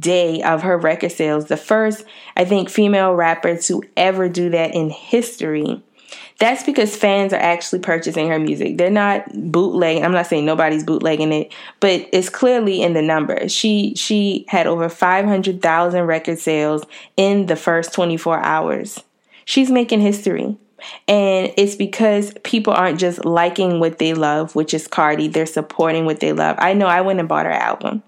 day 0.00 0.42
of 0.42 0.62
her 0.62 0.78
record 0.78 1.12
sales. 1.12 1.48
The 1.48 1.58
first, 1.58 2.02
I 2.34 2.46
think, 2.46 2.70
female 2.70 3.12
rapper 3.12 3.58
to 3.58 3.82
ever 3.94 4.30
do 4.30 4.48
that 4.48 4.74
in 4.74 4.88
history. 4.88 5.82
That's 6.38 6.62
because 6.62 6.96
fans 6.96 7.34
are 7.34 7.40
actually 7.40 7.80
purchasing 7.80 8.28
her 8.28 8.38
music. 8.38 8.78
They're 8.78 8.88
not 8.88 9.30
bootlegging. 9.34 10.02
I'm 10.02 10.12
not 10.12 10.28
saying 10.28 10.46
nobody's 10.46 10.82
bootlegging 10.82 11.30
it, 11.30 11.52
but 11.78 12.08
it's 12.10 12.30
clearly 12.30 12.80
in 12.80 12.94
the 12.94 13.02
numbers. 13.02 13.52
She 13.52 13.92
she 13.96 14.46
had 14.48 14.66
over 14.66 14.88
500,000 14.88 16.04
record 16.04 16.38
sales 16.38 16.84
in 17.18 17.44
the 17.44 17.56
first 17.56 17.92
24 17.92 18.40
hours. 18.40 19.04
She's 19.44 19.70
making 19.70 20.00
history. 20.00 20.56
And 21.08 21.52
it's 21.56 21.74
because 21.74 22.32
people 22.44 22.72
aren't 22.72 23.00
just 23.00 23.24
liking 23.24 23.80
what 23.80 23.98
they 23.98 24.14
love, 24.14 24.54
which 24.54 24.74
is 24.74 24.86
Cardi, 24.86 25.28
they're 25.28 25.46
supporting 25.46 26.04
what 26.04 26.20
they 26.20 26.32
love. 26.32 26.56
I 26.58 26.74
know 26.74 26.86
I 26.86 27.00
went 27.00 27.20
and 27.20 27.28
bought 27.28 27.46
her 27.46 27.52
album. 27.52 28.02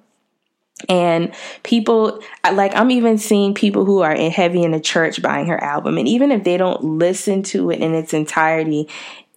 And 0.88 1.34
people, 1.64 2.20
like, 2.52 2.74
I'm 2.76 2.90
even 2.92 3.18
seeing 3.18 3.52
people 3.52 3.84
who 3.84 4.00
are 4.02 4.12
in 4.12 4.30
heavy 4.30 4.62
in 4.62 4.70
the 4.70 4.80
church 4.80 5.20
buying 5.20 5.46
her 5.46 5.62
album. 5.62 5.98
And 5.98 6.06
even 6.06 6.30
if 6.30 6.44
they 6.44 6.56
don't 6.56 6.84
listen 6.84 7.42
to 7.44 7.70
it 7.70 7.80
in 7.80 7.94
its 7.94 8.14
entirety, 8.14 8.88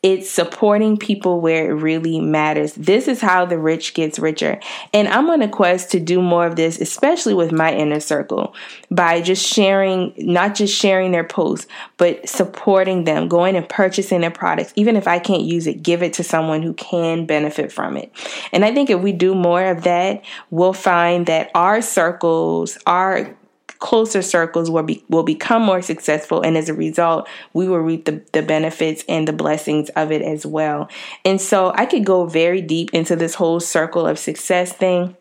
it's 0.04 0.32
supporting 0.32 0.98
people 0.98 1.42
where 1.42 1.70
it 1.70 1.76
really 1.76 2.20
matters. 2.20 2.74
This 2.74 3.08
is 3.08 3.22
how 3.22 3.46
the 3.46 3.60
rich 3.60 3.94
gets 3.94 4.18
richer. 4.18 4.60
And 4.94 5.08
I'm 5.08 5.30
on 5.30 5.44
a 5.44 5.48
quest 5.48 5.92
to 5.92 6.00
do 6.00 6.24
more 6.24 6.48
of 6.48 6.56
this, 6.56 6.82
especially 6.82 7.36
with 7.36 7.52
my 7.52 7.72
inner 7.72 8.00
circle, 8.00 8.56
by 8.90 9.22
just 9.22 9.46
sharing, 9.46 10.14
not 10.18 10.56
just 10.56 10.76
sharing 10.76 11.12
their 11.12 11.24
posts, 11.24 11.68
but 11.98 12.28
supporting 12.28 13.04
them, 13.04 13.28
going 13.28 13.56
and 13.56 13.70
purchasing 13.70 14.22
their 14.22 14.32
products. 14.32 14.74
Even 14.76 14.96
if 14.96 15.08
I 15.08 15.20
can't 15.20 15.44
use 15.44 15.68
it, 15.68 15.84
give 15.84 16.02
it 16.02 16.14
to 16.14 16.24
someone 16.24 16.64
who 16.64 16.74
can 16.74 17.28
benefit 17.28 17.72
from 17.72 17.96
it. 17.96 18.12
And 18.52 18.66
I 18.66 18.74
think 18.74 18.90
if 18.90 19.02
we 19.02 19.12
do 19.12 19.36
more 19.36 19.66
of 19.66 19.84
that, 19.84 20.24
we'll 20.50 20.74
find 20.74 21.28
that 21.28 21.52
our 21.54 21.80
circles, 21.80 22.80
our 22.88 23.38
closer 23.82 24.22
circles 24.22 24.70
will 24.70 24.84
be 24.84 25.04
will 25.10 25.24
become 25.24 25.64
more 25.64 25.82
successful 25.82 26.42
and 26.42 26.56
as 26.56 26.70
a 26.70 26.74
result 26.74 27.28
we 27.54 27.68
will 27.68 27.80
reap 27.80 28.06
the, 28.06 28.22
the 28.32 28.42
benefits 28.42 29.04
and 29.10 29.28
the 29.28 29.34
blessings 29.34 29.90
of 29.90 30.12
it 30.12 30.22
as 30.22 30.46
well 30.46 30.88
and 31.26 31.42
so 31.42 31.74
i 31.76 31.86
could 31.86 32.06
go 32.06 32.26
very 32.26 32.62
deep 32.62 32.92
into 32.94 33.16
this 33.16 33.36
whole 33.36 33.60
circle 33.60 34.06
of 34.08 34.20
success 34.20 34.72
thing 34.72 35.16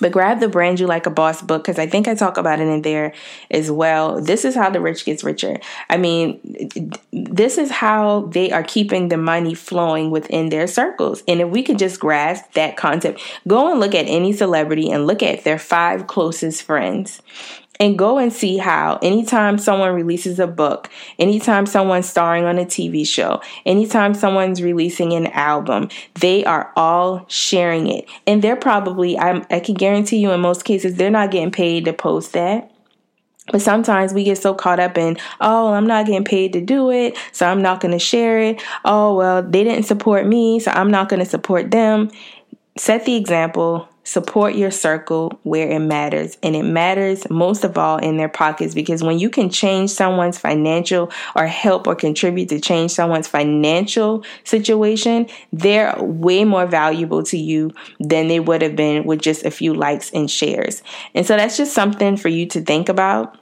but 0.00 0.10
grab 0.10 0.40
the 0.40 0.48
brand 0.48 0.80
you 0.80 0.86
like 0.86 1.06
a 1.06 1.10
boss 1.10 1.42
book 1.42 1.62
because 1.62 1.78
I 1.78 1.86
think 1.86 2.08
I 2.08 2.14
talk 2.14 2.38
about 2.38 2.60
it 2.60 2.66
in 2.66 2.82
there 2.82 3.12
as 3.50 3.70
well. 3.70 4.20
This 4.20 4.44
is 4.44 4.54
how 4.54 4.70
the 4.70 4.80
rich 4.80 5.04
gets 5.04 5.22
richer. 5.22 5.60
I 5.90 5.98
mean, 5.98 6.40
this 7.12 7.58
is 7.58 7.70
how 7.70 8.22
they 8.32 8.50
are 8.50 8.62
keeping 8.62 9.08
the 9.08 9.18
money 9.18 9.54
flowing 9.54 10.10
within 10.10 10.48
their 10.48 10.66
circles. 10.66 11.22
And 11.28 11.40
if 11.40 11.48
we 11.50 11.62
could 11.62 11.78
just 11.78 12.00
grasp 12.00 12.52
that 12.54 12.76
concept, 12.76 13.20
go 13.46 13.70
and 13.70 13.80
look 13.80 13.94
at 13.94 14.06
any 14.06 14.32
celebrity 14.32 14.90
and 14.90 15.06
look 15.06 15.22
at 15.22 15.44
their 15.44 15.58
five 15.58 16.06
closest 16.06 16.62
friends 16.62 17.20
and 17.80 17.98
go 17.98 18.18
and 18.18 18.32
see 18.32 18.58
how 18.58 18.98
anytime 19.02 19.58
someone 19.58 19.92
releases 19.92 20.38
a 20.38 20.46
book, 20.46 20.88
anytime 21.18 21.66
someone's 21.66 22.08
starring 22.08 22.44
on 22.44 22.58
a 22.58 22.64
TV 22.64 23.06
show, 23.06 23.40
anytime 23.66 24.14
someone's 24.14 24.62
releasing 24.62 25.12
an 25.12 25.26
album, 25.28 25.88
they 26.20 26.44
are 26.44 26.72
all 26.76 27.24
sharing 27.28 27.88
it. 27.88 28.08
And 28.26 28.42
they're 28.42 28.56
probably, 28.56 29.18
I'm, 29.18 29.44
I 29.50 29.60
can 29.60 29.74
guarantee 29.74 30.18
you 30.18 30.30
in 30.30 30.40
most 30.40 30.64
cases, 30.64 30.94
they're 30.94 31.10
not 31.10 31.30
getting 31.30 31.50
paid 31.50 31.86
to 31.86 31.92
post 31.92 32.34
that. 32.34 32.70
But 33.50 33.60
sometimes 33.60 34.14
we 34.14 34.22
get 34.22 34.38
so 34.38 34.54
caught 34.54 34.78
up 34.78 34.96
in, 34.96 35.16
oh, 35.40 35.72
I'm 35.72 35.86
not 35.86 36.06
getting 36.06 36.24
paid 36.24 36.52
to 36.52 36.60
do 36.60 36.90
it, 36.90 37.18
so 37.32 37.46
I'm 37.46 37.60
not 37.60 37.80
going 37.80 37.92
to 37.92 37.98
share 37.98 38.38
it. 38.38 38.62
Oh, 38.84 39.16
well, 39.16 39.42
they 39.42 39.64
didn't 39.64 39.86
support 39.86 40.26
me, 40.26 40.60
so 40.60 40.70
I'm 40.70 40.90
not 40.90 41.08
going 41.08 41.18
to 41.18 41.28
support 41.28 41.72
them. 41.72 42.10
Set 42.76 43.04
the 43.04 43.16
example, 43.16 43.88
Support 44.04 44.56
your 44.56 44.70
circle 44.70 45.38
where 45.44 45.70
it 45.70 45.78
matters. 45.78 46.36
And 46.42 46.56
it 46.56 46.64
matters 46.64 47.28
most 47.30 47.62
of 47.62 47.78
all 47.78 47.98
in 47.98 48.16
their 48.16 48.28
pockets 48.28 48.74
because 48.74 49.02
when 49.02 49.18
you 49.18 49.30
can 49.30 49.48
change 49.48 49.90
someone's 49.90 50.38
financial 50.38 51.10
or 51.36 51.46
help 51.46 51.86
or 51.86 51.94
contribute 51.94 52.48
to 52.48 52.60
change 52.60 52.90
someone's 52.90 53.28
financial 53.28 54.24
situation, 54.44 55.28
they're 55.52 55.94
way 56.02 56.44
more 56.44 56.66
valuable 56.66 57.22
to 57.24 57.38
you 57.38 57.72
than 58.00 58.28
they 58.28 58.40
would 58.40 58.62
have 58.62 58.74
been 58.74 59.04
with 59.04 59.20
just 59.20 59.44
a 59.44 59.50
few 59.50 59.72
likes 59.72 60.10
and 60.10 60.30
shares. 60.30 60.82
And 61.14 61.26
so 61.26 61.36
that's 61.36 61.56
just 61.56 61.72
something 61.72 62.16
for 62.16 62.28
you 62.28 62.46
to 62.46 62.60
think 62.60 62.88
about 62.88 63.38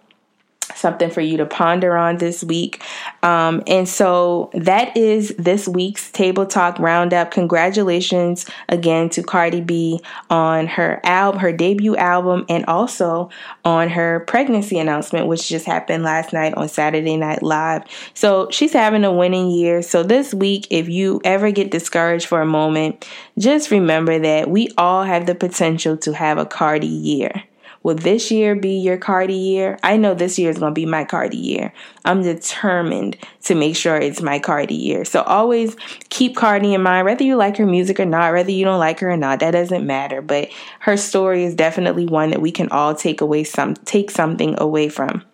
something 0.76 1.10
for 1.10 1.20
you 1.20 1.36
to 1.38 1.46
ponder 1.46 1.96
on 1.96 2.18
this 2.18 2.42
week. 2.44 2.82
Um, 3.22 3.62
and 3.66 3.88
so 3.88 4.50
that 4.54 4.96
is 4.96 5.34
this 5.38 5.68
week's 5.68 6.10
Table 6.10 6.46
Talk 6.46 6.78
Roundup. 6.78 7.30
Congratulations 7.30 8.46
again 8.68 9.08
to 9.10 9.22
Cardi 9.22 9.60
B 9.60 10.00
on 10.28 10.66
her 10.66 11.00
album, 11.04 11.40
her 11.40 11.52
debut 11.52 11.96
album, 11.96 12.44
and 12.48 12.64
also 12.66 13.30
on 13.64 13.88
her 13.88 14.20
pregnancy 14.20 14.78
announcement, 14.78 15.26
which 15.26 15.48
just 15.48 15.66
happened 15.66 16.04
last 16.04 16.32
night 16.32 16.54
on 16.54 16.68
Saturday 16.68 17.16
Night 17.16 17.42
Live. 17.42 17.84
So 18.14 18.48
she's 18.50 18.72
having 18.72 19.04
a 19.04 19.12
winning 19.12 19.50
year. 19.50 19.82
So 19.82 20.02
this 20.02 20.32
week, 20.32 20.66
if 20.70 20.88
you 20.88 21.20
ever 21.24 21.50
get 21.50 21.70
discouraged 21.70 22.26
for 22.26 22.40
a 22.40 22.46
moment, 22.46 23.06
just 23.38 23.70
remember 23.70 24.18
that 24.18 24.50
we 24.50 24.68
all 24.76 25.04
have 25.04 25.26
the 25.26 25.34
potential 25.34 25.96
to 25.98 26.12
have 26.12 26.38
a 26.38 26.46
Cardi 26.46 26.86
year. 26.86 27.44
Will 27.82 27.94
this 27.94 28.30
year 28.30 28.54
be 28.54 28.78
your 28.78 28.98
Cardi 28.98 29.34
year? 29.34 29.78
I 29.82 29.96
know 29.96 30.12
this 30.14 30.38
year 30.38 30.50
is 30.50 30.58
going 30.58 30.74
to 30.74 30.78
be 30.78 30.84
my 30.84 31.04
Cardi 31.04 31.38
year. 31.38 31.72
I'm 32.04 32.22
determined 32.22 33.16
to 33.44 33.54
make 33.54 33.74
sure 33.74 33.96
it's 33.96 34.20
my 34.20 34.38
Cardi 34.38 34.74
year. 34.74 35.04
So 35.06 35.22
always 35.22 35.76
keep 36.10 36.36
Cardi 36.36 36.74
in 36.74 36.82
mind, 36.82 37.06
whether 37.06 37.24
you 37.24 37.36
like 37.36 37.56
her 37.56 37.64
music 37.64 37.98
or 37.98 38.04
not, 38.04 38.32
whether 38.32 38.50
you 38.50 38.64
don't 38.64 38.78
like 38.78 39.00
her 39.00 39.10
or 39.10 39.16
not, 39.16 39.40
that 39.40 39.52
doesn't 39.52 39.86
matter. 39.86 40.20
But 40.20 40.50
her 40.80 40.98
story 40.98 41.44
is 41.44 41.54
definitely 41.54 42.06
one 42.06 42.30
that 42.30 42.42
we 42.42 42.52
can 42.52 42.68
all 42.68 42.94
take 42.94 43.22
away 43.22 43.44
some, 43.44 43.74
take 43.74 44.10
something 44.10 44.60
away 44.60 44.90
from. 44.90 45.24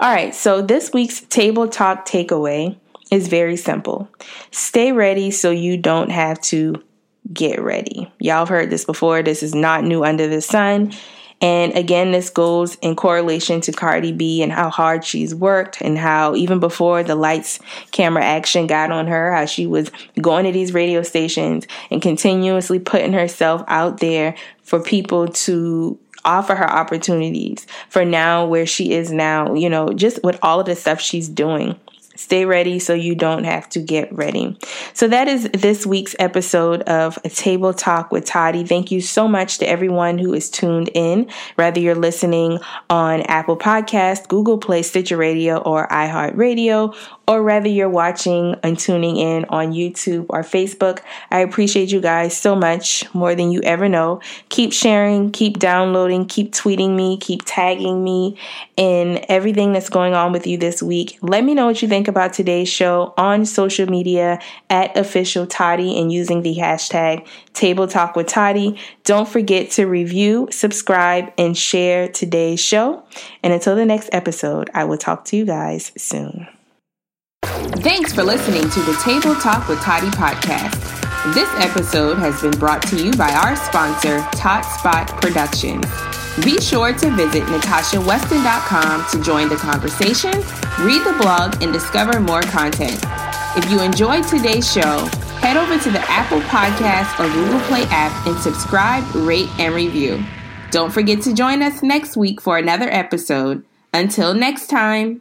All 0.00 0.12
right. 0.12 0.34
So 0.34 0.60
this 0.60 0.92
week's 0.92 1.22
table 1.22 1.68
talk 1.68 2.06
takeaway 2.06 2.76
is 3.10 3.28
very 3.28 3.56
simple. 3.56 4.08
Stay 4.50 4.92
ready 4.92 5.30
so 5.30 5.50
you 5.50 5.78
don't 5.78 6.10
have 6.10 6.40
to 6.42 6.82
get 7.32 7.60
ready. 7.60 8.12
Y'all 8.18 8.40
have 8.40 8.48
heard 8.48 8.70
this 8.70 8.84
before. 8.84 9.22
This 9.22 9.42
is 9.42 9.54
not 9.54 9.84
new 9.84 10.04
under 10.04 10.26
the 10.28 10.40
sun. 10.40 10.92
And 11.40 11.76
again, 11.76 12.10
this 12.10 12.30
goes 12.30 12.74
in 12.76 12.96
correlation 12.96 13.60
to 13.62 13.72
Cardi 13.72 14.10
B 14.10 14.42
and 14.42 14.50
how 14.50 14.70
hard 14.70 15.04
she's 15.04 15.34
worked 15.34 15.80
and 15.80 15.96
how 15.96 16.34
even 16.34 16.58
before 16.58 17.04
the 17.04 17.14
lights, 17.14 17.60
camera 17.92 18.24
action 18.24 18.66
got 18.66 18.90
on 18.90 19.06
her, 19.06 19.32
how 19.32 19.44
she 19.44 19.66
was 19.66 19.90
going 20.20 20.46
to 20.46 20.52
these 20.52 20.74
radio 20.74 21.02
stations 21.02 21.66
and 21.90 22.02
continuously 22.02 22.80
putting 22.80 23.12
herself 23.12 23.62
out 23.68 24.00
there 24.00 24.34
for 24.64 24.82
people 24.82 25.28
to 25.28 25.98
offer 26.24 26.56
her 26.56 26.68
opportunities 26.68 27.66
for 27.88 28.04
now 28.04 28.44
where 28.44 28.66
she 28.66 28.92
is 28.92 29.12
now, 29.12 29.54
you 29.54 29.70
know, 29.70 29.92
just 29.92 30.22
with 30.24 30.38
all 30.42 30.60
of 30.60 30.66
the 30.66 30.74
stuff 30.74 31.00
she's 31.00 31.28
doing. 31.28 31.78
Stay 32.18 32.44
ready 32.44 32.80
so 32.80 32.94
you 32.94 33.14
don't 33.14 33.44
have 33.44 33.68
to 33.68 33.80
get 33.80 34.12
ready. 34.12 34.58
So 34.92 35.06
that 35.08 35.28
is 35.28 35.48
this 35.54 35.86
week's 35.86 36.16
episode 36.18 36.82
of 36.82 37.16
a 37.24 37.28
Table 37.28 37.72
Talk 37.72 38.10
with 38.10 38.24
Toddy. 38.24 38.64
Thank 38.64 38.90
you 38.90 39.00
so 39.00 39.28
much 39.28 39.58
to 39.58 39.68
everyone 39.68 40.18
who 40.18 40.34
is 40.34 40.50
tuned 40.50 40.90
in, 40.94 41.30
whether 41.54 41.78
you're 41.78 41.94
listening 41.94 42.58
on 42.90 43.20
Apple 43.22 43.56
Podcast, 43.56 44.26
Google 44.26 44.58
Play, 44.58 44.82
Stitcher 44.82 45.16
Radio, 45.16 45.58
or 45.58 45.86
iHeartRadio, 45.88 46.94
or 47.28 47.42
whether 47.42 47.68
you're 47.68 47.90
watching 47.90 48.56
and 48.62 48.78
tuning 48.78 49.16
in 49.16 49.44
on 49.50 49.72
YouTube 49.72 50.26
or 50.30 50.42
Facebook. 50.42 51.00
I 51.30 51.40
appreciate 51.40 51.92
you 51.92 52.00
guys 52.00 52.36
so 52.36 52.56
much, 52.56 53.04
more 53.14 53.34
than 53.34 53.52
you 53.52 53.60
ever 53.62 53.88
know. 53.88 54.20
Keep 54.48 54.72
sharing, 54.72 55.30
keep 55.30 55.58
downloading, 55.58 56.26
keep 56.26 56.52
tweeting 56.52 56.96
me, 56.96 57.18
keep 57.18 57.42
tagging 57.44 58.02
me 58.02 58.38
in 58.76 59.24
everything 59.28 59.72
that's 59.72 59.90
going 59.90 60.14
on 60.14 60.32
with 60.32 60.46
you 60.46 60.56
this 60.56 60.82
week. 60.82 61.18
Let 61.20 61.44
me 61.44 61.54
know 61.54 61.66
what 61.66 61.82
you 61.82 61.88
about 62.08 62.32
today's 62.32 62.68
show 62.68 63.14
on 63.16 63.44
social 63.44 63.86
media 63.86 64.40
at 64.68 64.96
official 64.96 65.46
Toddy 65.46 65.98
and 66.00 66.10
using 66.10 66.42
the 66.42 66.56
hashtag 66.56 67.26
Table 67.52 67.86
Talk 67.86 68.16
with 68.16 68.26
Toddy. 68.26 68.78
Don't 69.04 69.28
forget 69.28 69.70
to 69.72 69.86
review, 69.86 70.48
subscribe, 70.50 71.32
and 71.38 71.56
share 71.56 72.08
today's 72.08 72.60
show. 72.60 73.04
And 73.42 73.52
until 73.52 73.76
the 73.76 73.86
next 73.86 74.10
episode, 74.12 74.70
I 74.74 74.84
will 74.84 74.98
talk 74.98 75.24
to 75.26 75.36
you 75.36 75.44
guys 75.44 75.92
soon. 75.96 76.48
Thanks 77.42 78.12
for 78.12 78.24
listening 78.24 78.62
to 78.62 78.80
the 78.80 78.98
Table 79.02 79.34
Talk 79.36 79.68
with 79.68 79.80
Toddy 79.80 80.08
podcast. 80.08 81.07
This 81.34 81.48
episode 81.56 82.16
has 82.18 82.40
been 82.40 82.58
brought 82.58 82.80
to 82.88 82.96
you 82.96 83.12
by 83.12 83.30
our 83.32 83.54
sponsor, 83.54 84.20
Tot 84.32 84.64
Spot 84.64 85.06
Productions. 85.20 85.84
Be 86.42 86.58
sure 86.58 86.94
to 86.94 87.10
visit 87.16 87.42
natashaweston.com 87.42 89.04
to 89.10 89.22
join 89.22 89.48
the 89.48 89.56
conversation, 89.56 90.32
read 90.80 91.04
the 91.04 91.14
blog, 91.20 91.62
and 91.62 91.70
discover 91.70 92.18
more 92.18 92.40
content. 92.42 92.98
If 93.56 93.70
you 93.70 93.82
enjoyed 93.82 94.26
today's 94.26 94.72
show, 94.72 95.04
head 95.42 95.58
over 95.58 95.78
to 95.78 95.90
the 95.90 96.00
Apple 96.10 96.40
Podcast 96.40 97.18
or 97.20 97.30
Google 97.34 97.60
Play 97.66 97.84
app 97.90 98.26
and 98.26 98.38
subscribe, 98.38 99.04
rate, 99.14 99.48
and 99.58 99.74
review. 99.74 100.24
Don't 100.70 100.92
forget 100.92 101.20
to 101.22 101.34
join 101.34 101.62
us 101.62 101.82
next 101.82 102.16
week 102.16 102.40
for 102.40 102.56
another 102.56 102.88
episode. 102.88 103.64
Until 103.92 104.32
next 104.32 104.68
time. 104.68 105.20